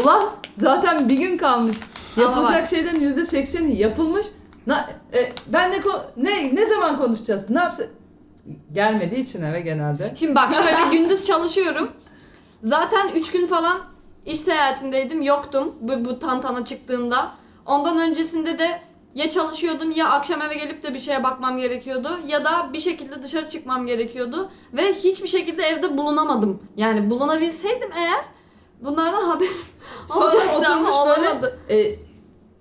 [0.02, 0.22] Ulan
[0.58, 1.76] zaten bir gün kalmış.
[2.16, 4.26] Ama Yapılacak şeylerin yüzde sekseni yapılmış.
[4.66, 7.50] Na, e, ben ko- ne ne zaman konuşacağız?
[7.50, 7.82] Ne yapsa
[8.72, 10.14] gelmediği için eve genelde.
[10.18, 11.90] Şimdi bak şöyle gündüz çalışıyorum.
[12.64, 13.78] Zaten 3 gün falan
[14.26, 15.22] iş seyahatindeydim.
[15.22, 17.30] Yoktum bu, bu tantana çıktığında.
[17.66, 18.80] Ondan öncesinde de
[19.14, 23.22] ya çalışıyordum ya akşam eve gelip de bir şeye bakmam gerekiyordu ya da bir şekilde
[23.22, 26.62] dışarı çıkmam gerekiyordu ve hiçbir şekilde evde bulunamadım.
[26.76, 28.24] Yani bulunabilseydim eğer
[28.80, 29.22] bunlardan
[30.08, 31.58] Sonra olacaktı ama böyle olamadı.
[31.70, 31.94] e,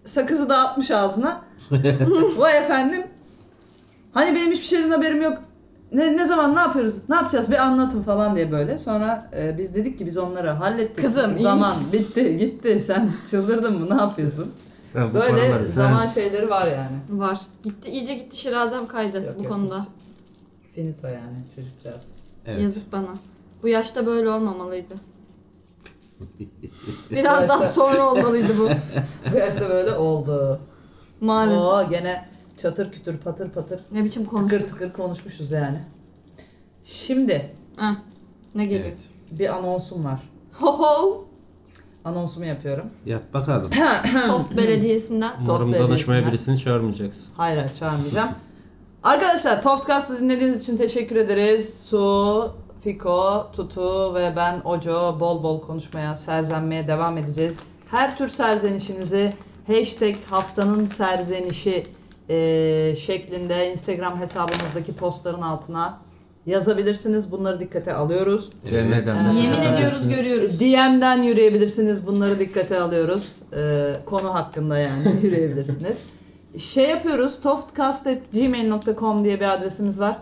[0.06, 1.42] sakızı dağıtmış ağzına.
[2.38, 3.04] Vay efendim.
[4.14, 5.38] Hani benim hiçbir şeyden haberim yok.
[5.92, 6.96] Ne, ne zaman ne yapıyoruz?
[7.10, 7.52] Ne yapacağız?
[7.52, 8.80] Bir anlatın falan diye böyle.
[8.80, 11.06] Sonra e, biz dedik ki biz onları hallettik.
[11.06, 12.84] Kızım, Zaman bitti gitti.
[12.88, 13.98] Sen çıldırdın mı?
[13.98, 14.54] Ne yapıyorsun?
[14.94, 17.20] Sen bu Böyle paraları zaman sen şeyleri var yani.
[17.22, 17.40] Var.
[17.64, 19.86] Gitti iyice gitti şirazem kaydı Yok, bu yok, konuda.
[20.76, 22.08] Finito yani çocukcağız.
[22.46, 22.62] Evet.
[22.62, 23.08] Yazık bana.
[23.64, 24.94] Bu yaşta böyle olmamalıydı.
[27.12, 28.70] Biraz daha yaşta- sonra olmalıydı bu.
[29.34, 30.60] Bu yaşta böyle oldu.
[31.22, 31.64] Maalesef.
[31.64, 32.26] Oo, gene
[32.62, 34.52] çatır kütür patır patır Ne biçim konuş.
[34.52, 35.80] tıkır tıkır konuşmuşuz yani.
[36.86, 37.96] Şimdi Heh,
[38.56, 38.86] Ne geliyor?
[38.86, 39.00] Evet.
[39.32, 40.30] bir anonsum var.
[40.54, 41.26] Ho ho.
[42.06, 42.86] Anonsumu yapıyorum.
[43.06, 43.70] Yap bakalım.
[44.28, 45.32] Toft Belediyesi'nden.
[45.42, 46.32] Umarım Top danışmaya Belediyesi'nden.
[46.32, 47.34] birisini çağırmayacaksın.
[47.38, 48.30] Hayır hayır çağırmayacağım.
[49.04, 51.84] Arkadaşlar Toftcast'ı dinlediğiniz için teşekkür ederiz.
[51.90, 52.52] Su,
[52.84, 57.60] Fiko, Tutu ve ben Oco bol bol konuşmaya, serzenmeye devam edeceğiz.
[57.92, 59.34] Her tür serzenişinizi
[59.68, 61.88] hashtag haftanın serzenişi
[62.30, 65.98] eee, şeklinde Instagram hesabımızdaki postların altına
[66.50, 67.32] yazabilirsiniz.
[67.32, 68.50] Bunları dikkate alıyoruz.
[68.72, 70.60] DM'den de Yemin ediyoruz görüyoruz.
[70.60, 72.08] DM'den yürüyebilirsiniz.
[72.08, 73.36] Bunları dikkate alıyoruz.
[73.58, 75.98] Ee, konu hakkında yani yürüyebilirsiniz.
[76.58, 77.42] Şey yapıyoruz.
[77.42, 80.18] toftcast.gmail.com diye bir adresimiz var.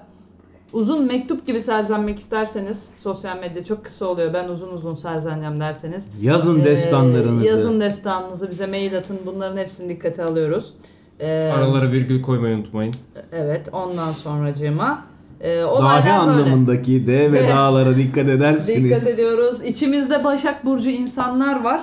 [0.74, 4.34] Uzun mektup gibi serzenmek isterseniz sosyal medya çok kısa oluyor.
[4.34, 6.12] Ben uzun uzun serzeneceğim derseniz.
[6.22, 7.46] Yazın ee, destanlarınızı.
[7.46, 9.20] yazın destanınızı bize mail atın.
[9.26, 10.74] Bunların hepsini dikkate alıyoruz.
[11.20, 12.94] Ee, Aralara virgül koymayı unutmayın.
[13.32, 15.07] Evet ondan sonracığıma.
[15.42, 18.84] Ee, Dahi anlamındaki D ve dağlara dikkat edersiniz.
[18.84, 19.64] Dikkat ediyoruz.
[19.66, 21.82] İçimizde Başak Burcu insanlar var.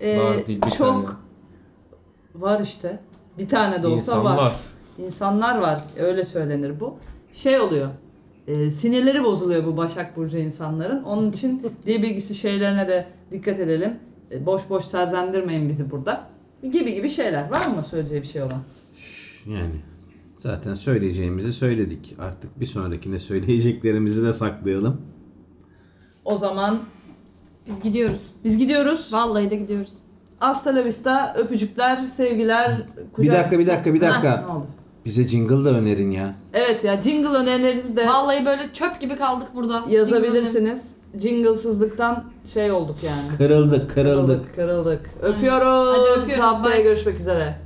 [0.00, 1.04] Ee, Var değil, bir çok tane.
[2.34, 2.98] var işte.
[3.38, 4.36] Bir tane de olsa İnsanlar.
[4.36, 4.52] var.
[4.98, 5.80] İnsanlar var.
[6.00, 6.94] Öyle söylenir bu.
[7.32, 7.88] Şey oluyor.
[8.46, 11.02] e, sinirleri bozuluyor bu Başak Burcu insanların.
[11.02, 13.94] Onun için dil bilgisi şeylerine de dikkat edelim.
[14.32, 16.20] E, boş boş serzendirmeyin bizi burada.
[16.72, 17.50] Gibi gibi şeyler.
[17.50, 18.60] Var mı söyleyeceği bir şey olan?
[19.46, 19.80] Yani
[20.42, 22.16] zaten söyleyeceğimizi söyledik.
[22.18, 25.00] Artık bir sonrakine söyleyeceklerimizi de saklayalım.
[26.24, 26.78] O zaman
[27.66, 28.20] Biz gidiyoruz.
[28.44, 29.08] biz gidiyoruz.
[29.12, 29.92] Vallahi de gidiyoruz.
[30.38, 32.82] Hasta la vista, öpücükler, sevgiler.
[33.18, 34.46] Bir dakika bir dakika bir Ne dakika.
[34.56, 34.66] oldu?
[35.04, 36.34] Bize jingle da önerin ya.
[36.52, 39.84] Evet ya jingle önerilerinizi de Vallahi böyle çöp gibi kaldık burada.
[39.90, 40.96] yazabilirsiniz.
[41.22, 42.24] Jinglesızlıktan
[42.54, 43.36] şey olduk yani.
[43.38, 44.54] Kırıldık kırıldık.
[44.54, 45.10] Kırıldık.
[45.22, 45.88] Öpüyoruz.
[45.98, 46.82] Hadi öpüyoruz, Haftaya bye.
[46.84, 47.56] görüşmek üzere.